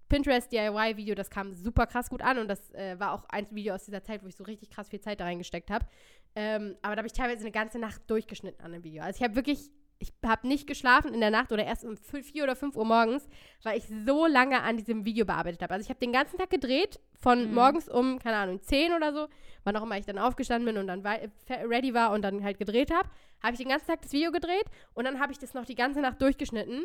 [0.09, 3.75] Pinterest DIY-Video, das kam super krass gut an und das äh, war auch ein Video
[3.75, 5.87] aus dieser Zeit, wo ich so richtig krass viel Zeit da reingesteckt habe.
[6.35, 9.03] Ähm, aber da habe ich teilweise eine ganze Nacht durchgeschnitten an dem Video.
[9.03, 9.71] Also ich habe wirklich,
[10.03, 13.29] ich habe nicht geschlafen in der Nacht oder erst um 4 oder 5 Uhr morgens,
[13.63, 15.75] weil ich so lange an diesem Video bearbeitet habe.
[15.75, 17.55] Also ich habe den ganzen Tag gedreht, von Mhm.
[17.55, 19.29] morgens um, keine Ahnung, 10 oder so,
[19.65, 22.91] wann auch immer ich dann aufgestanden bin und dann ready war und dann halt gedreht
[22.93, 23.09] habe,
[23.43, 25.77] habe ich den ganzen Tag das Video gedreht und dann habe ich das noch die
[25.77, 26.85] ganze Nacht durchgeschnitten.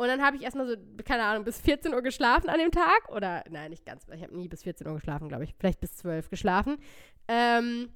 [0.00, 3.08] Und dann habe ich erstmal so, keine Ahnung, bis 14 Uhr geschlafen an dem Tag.
[3.08, 5.54] Oder, nein, nicht ganz, ich habe nie bis 14 Uhr geschlafen, glaube ich.
[5.58, 6.76] Vielleicht bis 12 geschlafen.
[7.26, 7.88] Ähm,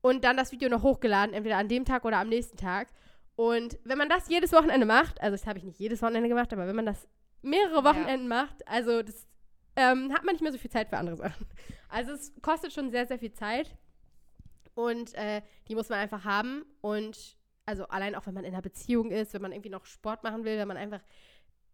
[0.00, 2.88] und dann das Video noch hochgeladen, entweder an dem Tag oder am nächsten Tag.
[3.38, 6.52] Und wenn man das jedes Wochenende macht, also das habe ich nicht jedes Wochenende gemacht,
[6.52, 7.06] aber wenn man das
[7.40, 8.42] mehrere Wochenenden ja.
[8.42, 9.28] macht, also das
[9.76, 11.46] ähm, hat man nicht mehr so viel Zeit für andere Sachen.
[11.88, 13.76] Also es kostet schon sehr, sehr viel Zeit.
[14.74, 16.64] Und äh, die muss man einfach haben.
[16.80, 20.24] Und also allein auch, wenn man in einer Beziehung ist, wenn man irgendwie noch Sport
[20.24, 21.00] machen will, wenn man einfach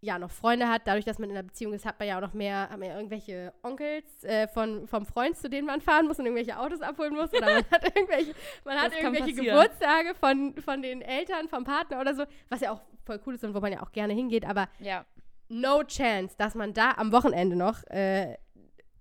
[0.04, 2.22] ja noch Freunde hat, dadurch, dass man in einer Beziehung ist, hat man ja auch
[2.22, 6.06] noch mehr, hat man ja irgendwelche Onkels äh, von, vom Freund, zu denen man fahren
[6.06, 7.32] muss und irgendwelche Autos abholen muss.
[7.32, 8.34] Oder man hat irgendwelche,
[8.64, 12.80] man hat irgendwelche Geburtstage von, von den Eltern, vom Partner oder so, was ja auch
[13.04, 15.04] voll cool ist und wo man ja auch gerne hingeht, aber ja
[15.48, 18.36] no chance, dass man da am Wochenende noch äh,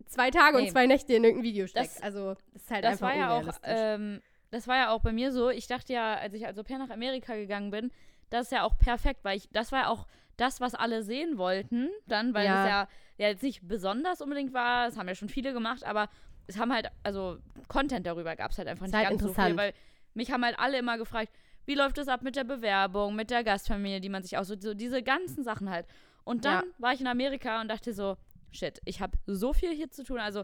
[0.07, 0.63] zwei Tage nee.
[0.63, 1.97] und zwei Nächte in irgendein Video steckt.
[1.97, 5.01] Das, also das ist halt das einfach war ja auch, ähm, Das war ja auch
[5.01, 5.49] bei mir so.
[5.49, 7.91] Ich dachte ja, als ich als Au pair nach Amerika gegangen bin,
[8.29, 11.37] das ist ja auch perfekt, weil ich, das war ja auch das, was alle sehen
[11.37, 12.63] wollten, dann, weil ja.
[12.63, 16.09] es ja, ja jetzt nicht besonders unbedingt war, das haben ja schon viele gemacht, aber
[16.47, 19.55] es haben halt, also Content darüber gab es halt einfach nicht halt ganz so viel,
[19.55, 19.73] weil
[20.13, 21.31] mich haben halt alle immer gefragt,
[21.65, 24.59] wie läuft es ab mit der Bewerbung, mit der Gastfamilie, die man sich auch so,
[24.59, 25.87] so diese ganzen Sachen halt.
[26.25, 26.71] Und dann ja.
[26.77, 28.17] war ich in Amerika und dachte so,
[28.51, 30.19] shit, ich habe so viel hier zu tun.
[30.19, 30.43] Also,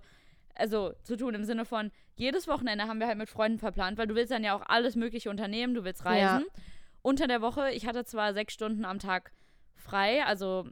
[0.56, 4.08] also zu tun im Sinne von, jedes Wochenende haben wir halt mit Freunden verplant, weil
[4.08, 6.46] du willst dann ja auch alles mögliche unternehmen, du willst reisen.
[6.46, 6.64] Ja.
[7.02, 9.32] Unter der Woche, ich hatte zwar sechs Stunden am Tag
[9.80, 10.68] frei, also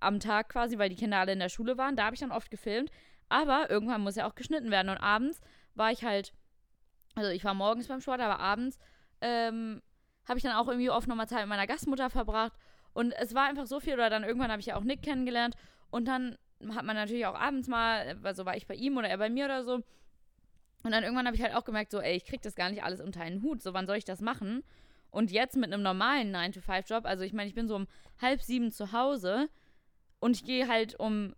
[0.00, 2.32] am Tag quasi, weil die Kinder alle in der Schule waren, da habe ich dann
[2.32, 2.90] oft gefilmt,
[3.28, 4.90] aber irgendwann muss ja auch geschnitten werden.
[4.90, 5.40] Und abends
[5.74, 6.32] war ich halt,
[7.14, 8.78] also ich war morgens beim Sport, aber abends
[9.20, 9.82] ähm,
[10.28, 12.52] habe ich dann auch irgendwie oft nochmal Zeit mit meiner Gastmutter verbracht
[12.92, 15.56] und es war einfach so viel, oder dann irgendwann habe ich ja auch Nick kennengelernt
[15.90, 16.36] und dann
[16.74, 19.44] hat man natürlich auch abends mal, also war ich bei ihm oder er bei mir
[19.46, 19.74] oder so.
[20.82, 22.82] Und dann irgendwann habe ich halt auch gemerkt, so, ey, ich krieg das gar nicht
[22.82, 24.62] alles unter einen Hut, so, wann soll ich das machen?
[25.14, 27.86] Und jetzt mit einem normalen 9-to-5-Job, also ich meine, ich bin so um
[28.20, 29.48] halb sieben zu Hause
[30.18, 31.36] und ich gehe halt um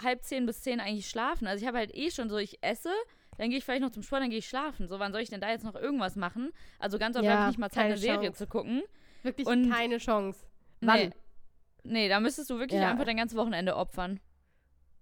[0.00, 1.48] halb zehn bis zehn eigentlich schlafen.
[1.48, 2.92] Also ich habe halt eh schon so, ich esse,
[3.36, 4.86] dann gehe ich vielleicht noch zum Sport, dann gehe ich schlafen.
[4.86, 6.52] So, wann soll ich denn da jetzt noch irgendwas machen?
[6.78, 8.82] Also ganz oft ja, habe ich nicht mal Zeit, eine Serie zu gucken.
[9.24, 10.46] Wirklich und keine Chance.
[10.80, 10.98] Wann?
[10.98, 11.10] Nee.
[11.82, 12.88] nee, da müsstest du wirklich ja.
[12.88, 14.20] einfach dein ganzes Wochenende opfern.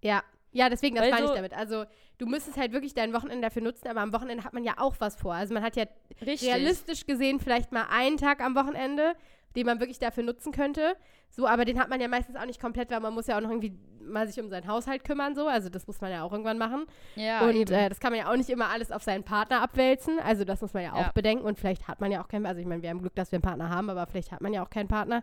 [0.02, 0.24] Ja.
[0.56, 1.52] Ja, deswegen, das meine so, ich damit.
[1.52, 1.84] Also,
[2.16, 4.96] du müsstest halt wirklich dein Wochenende dafür nutzen, aber am Wochenende hat man ja auch
[5.00, 5.34] was vor.
[5.34, 5.84] Also, man hat ja
[6.24, 6.48] richtig.
[6.48, 9.14] realistisch gesehen vielleicht mal einen Tag am Wochenende,
[9.54, 10.96] den man wirklich dafür nutzen könnte.
[11.28, 13.42] So, aber den hat man ja meistens auch nicht komplett, weil man muss ja auch
[13.42, 15.46] noch irgendwie mal sich um seinen Haushalt kümmern, so.
[15.46, 16.86] Also, das muss man ja auch irgendwann machen.
[17.16, 20.18] Ja, und äh, das kann man ja auch nicht immer alles auf seinen Partner abwälzen.
[20.20, 21.08] Also, das muss man ja, ja.
[21.08, 21.44] auch bedenken.
[21.44, 23.36] Und vielleicht hat man ja auch keinen, also ich meine, wir haben Glück, dass wir
[23.36, 25.22] einen Partner haben, aber vielleicht hat man ja auch keinen Partner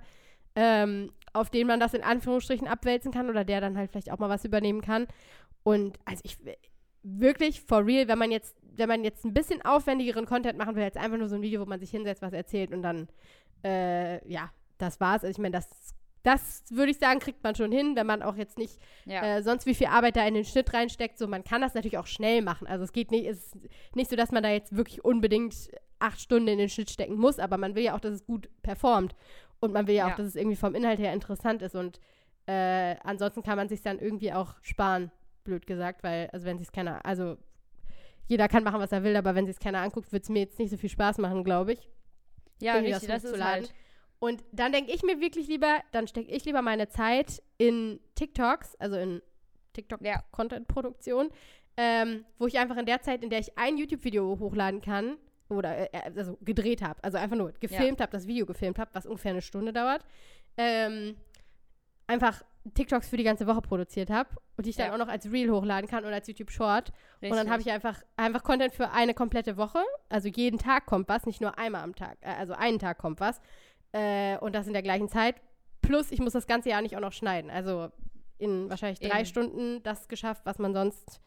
[0.56, 4.20] ähm, auf den man das in Anführungsstrichen abwälzen kann oder der dann halt vielleicht auch
[4.20, 5.08] mal was übernehmen kann.
[5.64, 6.38] Und also ich
[7.04, 10.84] wirklich for real, wenn man jetzt, wenn man jetzt ein bisschen aufwendigeren Content machen will,
[10.84, 13.08] als einfach nur so ein Video, wo man sich hinsetzt, was erzählt und dann,
[13.64, 15.24] äh, ja, das war's.
[15.24, 15.68] Also ich meine, das,
[16.24, 19.22] das würde ich sagen, kriegt man schon hin, wenn man auch jetzt nicht ja.
[19.22, 21.18] äh, sonst wie viel Arbeit da in den Schnitt reinsteckt.
[21.18, 22.68] So, man kann das natürlich auch schnell machen.
[22.68, 23.58] Also es geht nicht, es ist
[23.96, 27.40] nicht so, dass man da jetzt wirklich unbedingt acht Stunden in den Schnitt stecken muss,
[27.40, 29.16] aber man will ja auch, dass es gut performt.
[29.64, 30.12] Und man will ja, ja.
[30.12, 31.74] auch, dass es irgendwie vom Inhalt her interessant ist.
[31.74, 32.02] Und
[32.48, 35.10] äh, ansonsten kann man sich dann irgendwie auch sparen,
[35.46, 37.38] blöd gesagt, weil, also wenn sich keiner, also
[38.28, 40.60] jeder kann machen, was er will, aber wenn sich keiner anguckt, wird es mir jetzt
[40.60, 41.90] nicht so viel Spaß machen, glaube ich.
[42.60, 43.74] Ja, richtig, das, das ist halt.
[44.20, 48.76] Und dann denke ich mir wirklich lieber, dann stecke ich lieber meine Zeit in TikToks,
[48.82, 49.22] also in
[49.72, 51.30] TikTok-Content-Produktion,
[51.78, 52.02] ja.
[52.02, 55.16] ähm, wo ich einfach in der Zeit, in der ich ein YouTube-Video hochladen kann,
[55.50, 58.04] oder äh, äh, also gedreht habe, also einfach nur gefilmt ja.
[58.04, 60.06] habe, das Video gefilmt habe, was ungefähr eine Stunde dauert,
[60.58, 61.16] ähm,
[62.08, 64.94] einfach TikToks für die ganze Woche produziert habe und die ich dann ja.
[64.94, 66.94] auch noch als Reel hochladen kann oder als YouTube Short.
[67.16, 67.32] Richtig.
[67.32, 69.80] Und dann habe ich einfach, einfach Content für eine komplette Woche.
[70.10, 72.18] Also jeden Tag kommt was, nicht nur einmal am Tag.
[72.22, 73.42] Äh, also einen Tag kommt was.
[73.92, 75.36] Äh, und das in der gleichen Zeit.
[75.82, 77.52] Plus, ich muss das ganze Jahr nicht auch noch schneiden.
[77.52, 77.90] Also
[78.38, 79.26] in wahrscheinlich drei Eben.
[79.26, 81.20] Stunden das geschafft, was man sonst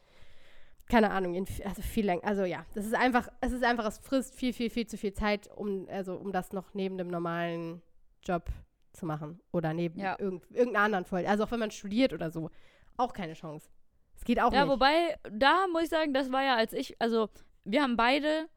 [0.89, 2.23] keine Ahnung, in, also viel länger.
[2.23, 5.13] Also ja, das ist einfach, es ist einfach, es frisst viel, viel, viel zu viel
[5.13, 7.81] Zeit, um, also um das noch neben dem normalen
[8.23, 8.49] Job
[8.93, 9.39] zu machen.
[9.51, 10.15] Oder neben ja.
[10.19, 11.29] irgend, irgendeiner anderen Folge.
[11.29, 12.49] Also auch wenn man studiert oder so.
[12.95, 13.69] Auch keine Chance.
[14.15, 14.67] Es geht auch ja, nicht.
[14.67, 17.29] Ja, wobei, da muss ich sagen, das war ja als ich, also
[17.63, 18.47] wir haben beide,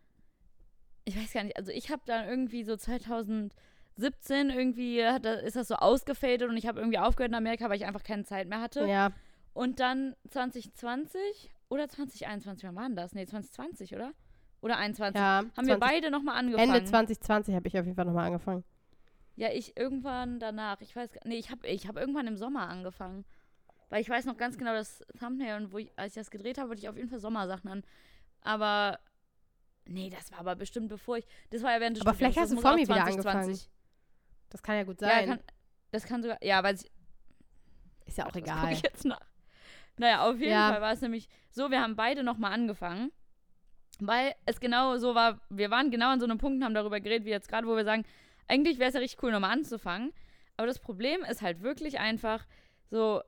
[1.05, 5.68] ich weiß gar nicht, also ich habe dann irgendwie so 2017 irgendwie, hat, ist das
[5.68, 8.61] so ausgefadet und ich habe irgendwie aufgehört in Amerika, weil ich einfach keine Zeit mehr
[8.61, 8.87] hatte.
[8.87, 9.11] Ja.
[9.53, 13.14] Und dann 2020 oder 2021, wann war denn das?
[13.14, 14.12] Nee, 2020, oder?
[14.61, 15.18] Oder 21.
[15.18, 16.75] Ja, haben 20, wir beide nochmal angefangen.
[16.75, 18.64] Ende 2020 habe ich auf jeden Fall nochmal angefangen.
[19.37, 20.81] Ja, ich irgendwann danach.
[20.83, 23.25] Ich weiß gar Nee, ich habe ich hab irgendwann im Sommer angefangen.
[23.89, 26.59] Weil ich weiß noch ganz genau das Thumbnail und wo ich, als ich das gedreht
[26.59, 27.85] habe, wollte ich auf jeden Fall Sommersachen an.
[28.43, 28.99] Aber.
[29.87, 31.27] Nee, das war aber bestimmt bevor ich.
[31.51, 32.35] Das war ja während des Aber Studiums.
[32.35, 33.59] vielleicht hast du vor mir wieder angefangen.
[34.51, 35.29] Das kann ja gut sein.
[35.29, 35.45] Ja, kann,
[35.91, 36.43] das kann sogar.
[36.45, 36.91] Ja, weil ich.
[38.05, 38.73] Ist ja auch das egal.
[38.73, 39.21] Ich jetzt nach.
[40.01, 40.73] Naja, auf jeden ja.
[40.73, 43.13] Fall war es nämlich so, wir haben beide nochmal angefangen.
[43.99, 47.01] Weil es genau so war, wir waren genau an so einem Punkt und haben darüber
[47.01, 48.07] geredet, wie jetzt gerade, wo wir sagen,
[48.49, 50.15] eigentlich wäre es ja richtig cool, nochmal anzufangen.
[50.57, 52.47] Aber das Problem ist halt wirklich einfach
[52.89, 53.21] so,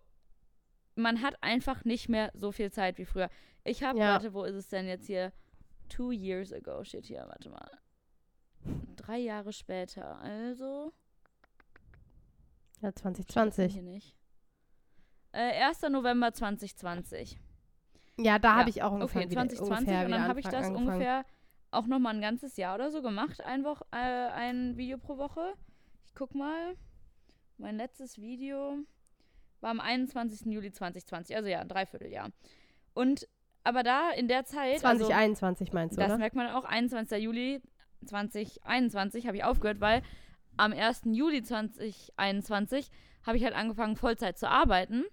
[0.94, 3.28] man hat einfach nicht mehr so viel Zeit wie früher.
[3.64, 4.14] Ich habe, Ja.
[4.14, 5.32] warte, wo ist es denn jetzt hier?
[5.90, 7.70] Two years ago steht hier, warte mal.
[8.96, 10.94] Drei Jahre später, also.
[12.80, 13.74] Ja, steht das denn 2020.
[13.74, 14.16] Hier nicht.
[15.32, 15.82] Äh, 1.
[15.90, 17.38] November 2020.
[18.18, 18.54] Ja, da Ja.
[18.56, 20.76] habe ich auch ungefähr Okay, wieder, 2020 ungefähr und dann habe ich das angefangen.
[20.88, 21.24] ungefähr
[21.70, 25.16] auch noch mal ein ganzes Jahr oder so gemacht, ein, Woch äh, ein Video pro
[25.16, 25.54] Woche.
[26.04, 26.76] Ich guck mal.
[27.56, 28.76] Mein letztes Video
[29.60, 30.46] war am 21.
[30.52, 32.30] Juli 2020, also ja, ein Dreivierteljahr.
[32.94, 33.28] Und
[33.64, 36.18] aber da in der Zeit, also, 2021 meinst du, das oder?
[36.18, 37.22] merkt man auch, 21.
[37.22, 37.62] Juli
[38.06, 40.02] 2021 habe ich aufgehört, weil
[40.56, 41.02] am 1.
[41.06, 42.90] Juli 2021
[43.26, 45.04] habe ich halt angefangen, Vollzeit zu arbeiten.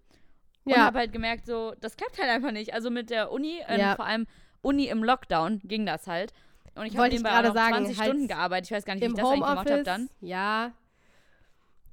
[0.65, 2.73] Und Ja, habe halt gemerkt, so, das klappt halt einfach nicht.
[2.73, 3.95] Also mit der Uni, äh, Ja.
[3.95, 4.27] vor allem
[4.61, 6.33] Uni im Lockdown ging das halt.
[6.75, 8.65] Und ich habe nebenbei auch sagen, 20 halt Stunden gearbeitet.
[8.65, 10.09] Ich weiß gar nicht, wie ich das eigentlich gemacht habe dann.
[10.21, 10.71] Ja.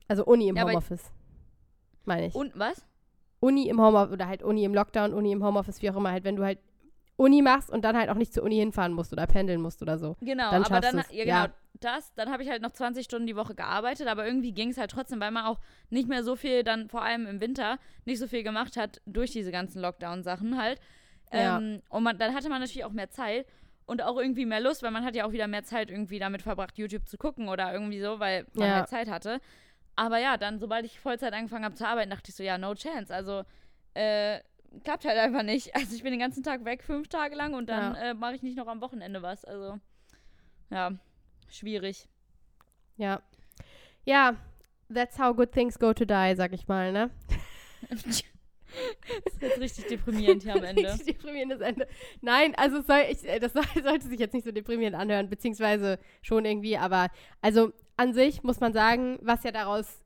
[0.09, 1.11] Also Uni im Ja, Homeoffice.
[2.05, 2.35] Meine ich.
[2.35, 2.85] Und was?
[3.41, 6.25] Uni im Homeoffice oder halt Uni im Lockdown, Uni im Homeoffice, wie auch immer, halt,
[6.25, 6.59] wenn du halt
[7.17, 9.99] Uni machst und dann halt auch nicht zur Uni hinfahren musst oder pendeln musst oder
[9.99, 10.17] so.
[10.21, 11.51] Genau, Dann aber dann, ja genau, Ja.
[11.81, 14.77] das, dann habe ich halt noch 20 Stunden die Woche gearbeitet, aber irgendwie ging es
[14.79, 15.59] halt trotzdem, weil man auch
[15.91, 19.31] nicht mehr so viel, dann vor allem im Winter, nicht so viel gemacht hat durch
[19.31, 20.79] diese ganzen Lockdown-Sachen halt.
[21.33, 21.57] Ja.
[21.59, 23.47] Ähm, und man, dann hatte man natürlich auch mehr Zeit
[23.87, 26.43] und auch irgendwie mehr Lust, weil man hat ja auch wieder mehr Zeit irgendwie damit
[26.43, 28.75] verbracht, YouTube zu gucken oder irgendwie so, weil man Ja.
[28.77, 29.41] halt Zeit hatte.
[29.97, 32.75] Aber ja, dann, sobald ich Vollzeit angefangen habe zu arbeiten, dachte ich so, ja, no
[32.75, 33.14] chance.
[33.14, 33.43] Also,
[33.95, 34.41] äh,
[34.85, 35.74] klappt halt einfach nicht.
[35.74, 38.11] Also ich bin den ganzen Tag weg, fünf Tage lang und dann Ja.
[38.11, 39.45] äh, mache ich nicht noch am Wochenende was.
[39.45, 39.79] Also,
[40.70, 40.93] ja,
[41.51, 42.09] schwierig.
[42.97, 43.20] Ja.
[44.05, 44.37] Ja,
[44.93, 47.11] that's how good things go to die, sag ich mal, ne?
[47.91, 50.93] das ist jetzt richtig deprimierend hier am Ende.
[50.93, 51.87] Richtig deprimierendes Ende.
[52.20, 55.99] Nein, also soll, ich, äh, das soll, sollte sich jetzt nicht so deprimierend anhören, beziehungsweise
[56.22, 57.09] schon irgendwie, aber
[57.41, 60.01] also an sich muss man sagen, was ja daraus,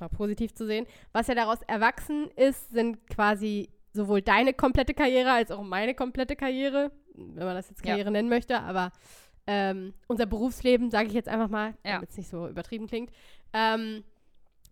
[0.00, 5.32] mal positiv zu sehen, was ja daraus erwachsen ist, sind quasi sowohl deine komplette Karriere
[5.32, 7.92] als auch meine komplette Karriere, wenn man das jetzt Ja.
[7.92, 8.92] Karriere nennen möchte, aber
[9.46, 11.94] ähm, unser Berufsleben, sage ich jetzt einfach mal, Ja.
[11.94, 13.10] damit es nicht so übertrieben klingt.
[13.54, 14.04] Ähm,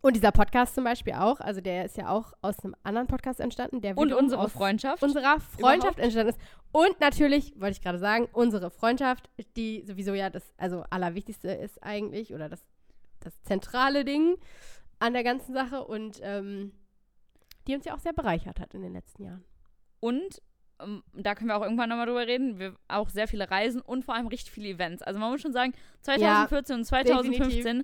[0.03, 3.41] und dieser Podcast zum Beispiel auch, also der ist ja auch aus einem anderen Podcast
[3.41, 5.03] entstanden, der Und unsere Freundschaft.
[5.03, 5.99] unserer Freundschaft Überhaupt?
[5.99, 6.39] entstanden ist.
[6.71, 11.83] Und natürlich, wollte ich gerade sagen, unsere Freundschaft, die sowieso ja das also allerwichtigste ist
[11.83, 12.63] eigentlich oder das,
[13.21, 14.37] das zentrale Ding
[14.99, 16.73] an der ganzen Sache und ähm,
[17.67, 19.45] die uns ja auch sehr bereichert hat in den letzten Jahren.
[20.01, 20.41] Und
[20.81, 22.59] ähm, da können wir auch irgendwann nochmal drüber reden.
[22.59, 25.03] Wir auch sehr viele Reisen und vor allem richtig viele Events.
[25.03, 25.73] Also man muss schon sagen,
[26.03, 27.83] 2014 und 2015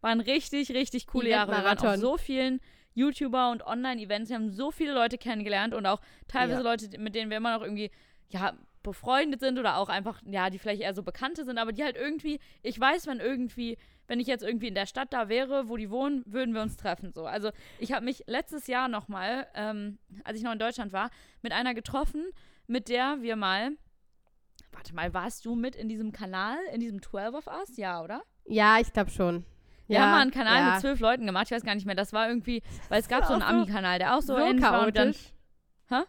[0.00, 1.52] waren richtig, richtig coole Jahre.
[1.52, 2.60] Wir waren auf so vielen
[2.94, 4.28] YouTuber und Online-Events.
[4.28, 6.70] Wir haben so viele Leute kennengelernt und auch teilweise Ja.
[6.70, 7.90] Leute, mit denen wir immer noch irgendwie,
[8.28, 8.52] ja,
[8.82, 11.96] befreundet sind oder auch einfach, ja, die vielleicht eher so Bekannte sind, aber die halt
[11.96, 15.76] irgendwie, ich weiß, wenn irgendwie, wenn ich jetzt irgendwie in der Stadt da wäre, wo
[15.76, 17.12] die wohnen, würden wir uns treffen.
[17.12, 17.26] So.
[17.26, 21.10] Also ich habe mich letztes Jahr nochmal, ähm, als ich noch in Deutschland war,
[21.42, 22.24] mit einer getroffen,
[22.66, 23.72] mit der wir mal,
[24.72, 27.76] warte mal, warst du mit in diesem Kanal, in diesem 12 of Us?
[27.76, 28.22] Ja, oder?
[28.46, 29.44] Ja, ich glaube schon.
[29.86, 30.70] Wir ja, haben mal einen Kanal ja.
[30.72, 31.94] mit zwölf Leuten gemacht, ich weiß gar nicht mehr.
[31.94, 34.86] Das war irgendwie, weil es gab so einen Ami-Kanal, der auch so, So, ähnlich war
[34.86, 35.32] und dann, chaotisch.
[35.88, 36.02] Hä?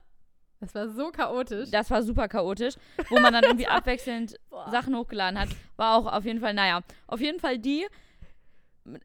[0.64, 1.72] Das war so chaotisch.
[1.72, 2.76] das war super chaotisch,
[3.10, 4.70] wo man dann irgendwie abwechselnd Boah.
[4.72, 5.50] Sachen hochgeladen hat.
[5.76, 7.86] War auch auf jeden Fall, naja, auf jeden Fall die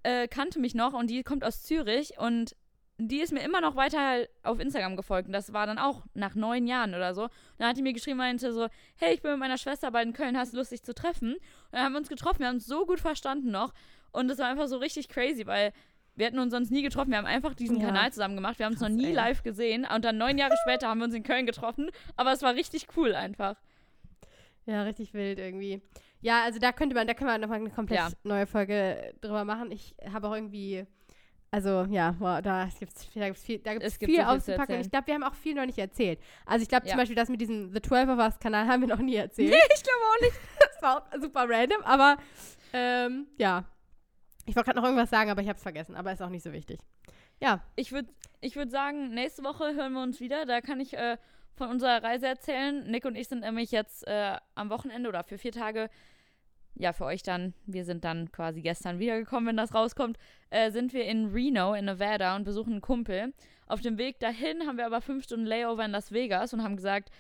[0.03, 2.55] äh, kannte mich noch und die kommt aus Zürich und
[3.01, 6.35] die ist mir immer noch weiter auf Instagram gefolgt und das war dann auch nach
[6.35, 7.25] neun Jahren oder so.
[7.25, 10.09] Und dann hat die mir geschrieben, meinte so, hey, ich bin mit meiner Schwester bald
[10.09, 11.35] in Köln, hast du Lust, dich zu treffen?
[11.35, 11.41] Und
[11.71, 13.73] dann haben wir uns getroffen, wir haben uns so gut verstanden noch
[14.11, 15.73] und das war einfach so richtig crazy, weil
[16.19, 17.11] wir hätten uns sonst nie getroffen.
[17.11, 17.87] Wir haben einfach diesen Ja.
[17.87, 18.59] Kanal zusammen gemacht.
[18.59, 19.13] Wir haben uns noch nie ey.
[19.13, 19.87] live gesehen.
[19.93, 21.91] Und dann neun Jahre später haben wir uns in Köln getroffen.
[22.17, 23.57] Aber es war richtig cool einfach.
[24.67, 25.81] Ja, richtig wild irgendwie.
[26.21, 28.09] Ja, also da könnte man, da können wir nochmal eine komplett Ja.
[28.25, 29.71] neue Folge drüber machen.
[29.71, 30.85] Ich habe auch irgendwie,
[31.51, 34.27] also ja, wow, da gibt es da gibt's viel, da gibt's Es gibt viel so
[34.27, 34.61] viel auszupacken.
[34.63, 34.81] erzählen.
[34.83, 36.19] Ich glaube, wir haben auch viel noch nicht erzählt.
[36.45, 36.91] Also ich glaube Ja.
[36.91, 39.55] zum Beispiel das mit diesem The 12 of Us Kanal haben wir noch nie erzählt.
[39.55, 40.35] ich glaube auch nicht.
[40.81, 42.19] Das war auch super random, aber
[42.73, 43.65] ähm, ja.
[44.49, 45.95] Ich wollte gerade noch irgendwas sagen, aber ich habe es vergessen.
[45.95, 46.81] Aber ist auch nicht so wichtig.
[47.41, 48.09] Ja, Ich würde
[48.41, 50.47] ich würd sagen, nächste Woche hören wir uns wieder.
[50.47, 51.19] Da kann ich äh,
[51.55, 52.89] von unserer Reise erzählen.
[52.91, 55.91] Nick und ich sind nämlich jetzt äh, am Wochenende oder für vier Tage,
[56.75, 60.17] ja, für euch dann, wir sind dann quasi gestern wiedergekommen, wenn das rauskommt,
[60.51, 63.35] äh, sind wir in Reno in Nevada und besuchen einen Kumpel.
[63.67, 66.77] Auf dem Weg dahin haben wir aber fünf Stunden Layover in Las Vegas und haben
[66.77, 67.11] gesagt,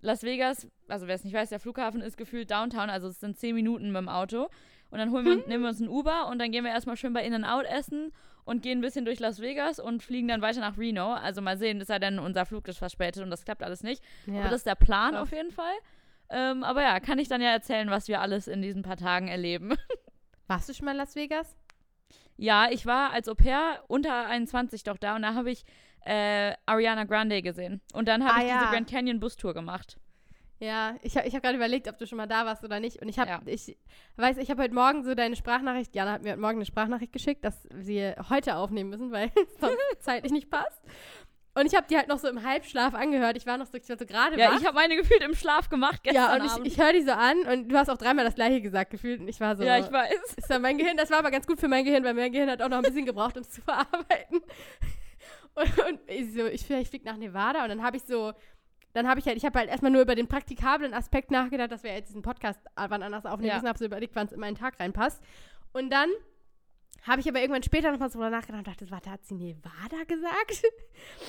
[0.00, 3.38] Las Vegas, also wer es nicht weiß, der Flughafen ist gefühlt Downtown, also es sind
[3.38, 4.48] zehn Minuten mit dem Auto.
[4.92, 7.12] Und dann holen wir, nehmen wir uns ein Uber und dann gehen wir erstmal schön
[7.12, 8.12] bei In-N-Out essen
[8.44, 11.14] und gehen ein bisschen durch Las Vegas und fliegen dann weiter nach Reno.
[11.14, 14.02] Also mal sehen, es sei denn, unser Flug ist verspätet und das klappt alles nicht.
[14.26, 14.40] ja.
[14.40, 15.74] Aber das ist der Plan auf jeden Fall.
[16.28, 19.28] Ähm, aber ja, kann ich dann ja erzählen, was wir alles in diesen paar Tagen
[19.28, 19.74] erleben.
[20.46, 21.56] Warst du schon mal in Las Vegas?
[22.36, 25.64] Ja, ich war als Au pair unter 21 doch da und da habe ich
[26.04, 27.80] äh, Ariana Grande gesehen.
[27.94, 28.58] Und dann habe Ah, ich ja.
[28.58, 29.98] diese Grand Canyon Bustour gemacht.
[30.62, 33.02] Ja, ich, hab- ich habe gerade überlegt, ob du schon mal da warst oder nicht.
[33.02, 33.40] Und ich habe, Ja.
[33.46, 33.76] ich
[34.16, 37.12] weiß, ich habe heute Morgen so deine Sprachnachricht, Jana hat mir heute Morgen eine Sprachnachricht
[37.12, 40.80] geschickt, dass wir heute aufnehmen müssen, weil es sonst zeitlich nicht passt.
[41.54, 43.36] Und ich habe die halt noch so im Halbschlaf angehört.
[43.36, 44.60] Ich war noch so, ich war so gerade Ja, wach.
[44.60, 46.66] ich habe meine gefühlt im Schlaf gemacht ja, gestern und Abend.
[46.68, 49.20] ich, ich höre die so an und du hast auch dreimal das gleiche gesagt gefühlt.
[49.20, 50.34] Und ich war so, ja, ich weiß.
[50.36, 52.48] ist ja mein Gehirn, das war aber ganz gut für mein Gehirn, weil mein Gehirn
[52.48, 54.40] hat auch noch ein bisschen gebraucht, um es zu verarbeiten.
[55.54, 58.32] Und, und ich so, ich, ich fliege nach Nevada und dann habe ich so,
[58.94, 61.82] dann habe ich halt, ich habe halt erstmal nur über den praktikablen Aspekt nachgedacht, dass
[61.82, 63.54] wir jetzt diesen Podcast wann anders aufnehmen Ja.
[63.54, 65.22] müssen, habe so überlegt, wann es in meinen Tag reinpasst.
[65.72, 66.08] Und dann
[67.06, 70.62] habe ich aber irgendwann später nochmal so nachgedacht und dachte, warte, hat sie Nevada gesagt?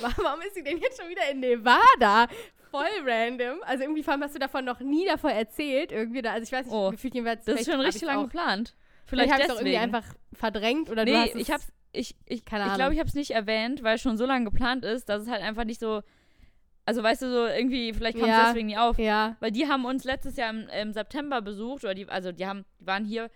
[0.00, 2.28] Warum ist sie denn jetzt schon wieder in Nevada?
[2.70, 3.58] Voll random.
[3.62, 5.90] Also irgendwie vor allem hast du davon noch nie davor erzählt.
[5.92, 7.44] Irgendwie da, also ich weiß nicht, Oh, gefühlt jedenfalls.
[7.44, 8.74] Das ist schon richtig lange geplant.
[9.06, 9.74] Vielleicht Vielleicht habe ich es auch deswegen.
[9.74, 12.92] irgendwie einfach verdrängt oder du nee, hast es, ich hab's, ich, ich, Keine ich glaube,
[12.94, 15.42] ich habe es nicht erwähnt, weil es schon so lange geplant ist, dass es halt
[15.42, 16.02] einfach nicht so,
[16.86, 18.46] also weißt du, so irgendwie, vielleicht kam es Ja.
[18.46, 18.98] deswegen nie auf.
[18.98, 22.46] Ja, Weil die haben uns letztes Jahr im, im September besucht, oder die, also die
[22.46, 23.30] haben, die waren hier,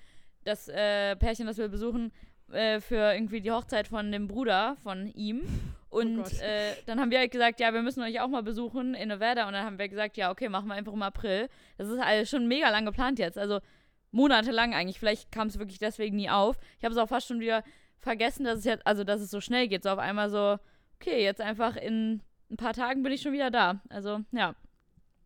[0.45, 2.13] das äh, Pärchen, das wir besuchen,
[2.53, 5.43] äh, für irgendwie die Hochzeit von dem Bruder von ihm.
[5.91, 8.95] Und Oh äh, dann haben wir halt gesagt, ja, wir müssen euch auch mal besuchen
[8.95, 9.47] in Nevada.
[9.47, 11.49] Und dann haben wir gesagt, ja, okay, machen wir einfach im April.
[11.79, 13.39] Das ist alles schon mega lang geplant jetzt.
[13.39, 13.61] Also
[14.11, 14.99] monatelang eigentlich.
[14.99, 16.59] Vielleicht kam es wirklich deswegen nie auf.
[16.79, 17.63] Ich habe es auch fast schon wieder
[17.99, 19.83] vergessen, dass es jetzt, also dass es so schnell geht.
[19.83, 20.59] So auf einmal so,
[21.01, 23.81] okay, jetzt einfach in ein paar Tagen bin ich schon wieder da.
[23.89, 24.55] Also, ja.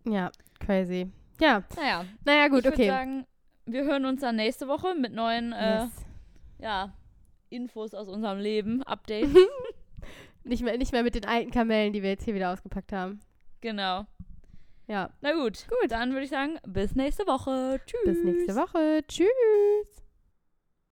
[0.05, 1.11] ja, crazy.
[1.41, 2.89] Ja, Naja, naja, gut, ich würde okay.
[2.89, 3.27] sagen,
[3.67, 5.91] wir hören uns dann nächste Woche mit neuen äh, yes.
[6.59, 6.93] ja,
[7.49, 9.35] Infos aus unserem Leben, Updates.
[10.45, 13.21] nicht, mehr, nicht mehr mit den alten Kamellen, die wir jetzt hier wieder ausgepackt haben.
[13.61, 14.07] genau.
[14.89, 15.91] Ja, Na gut, gut.
[15.91, 17.81] Dann würde ich sagen, bis nächste Woche.
[17.87, 18.05] Tschüss.
[18.05, 19.03] bis nächste Woche.
[19.07, 20.02] Tschüss.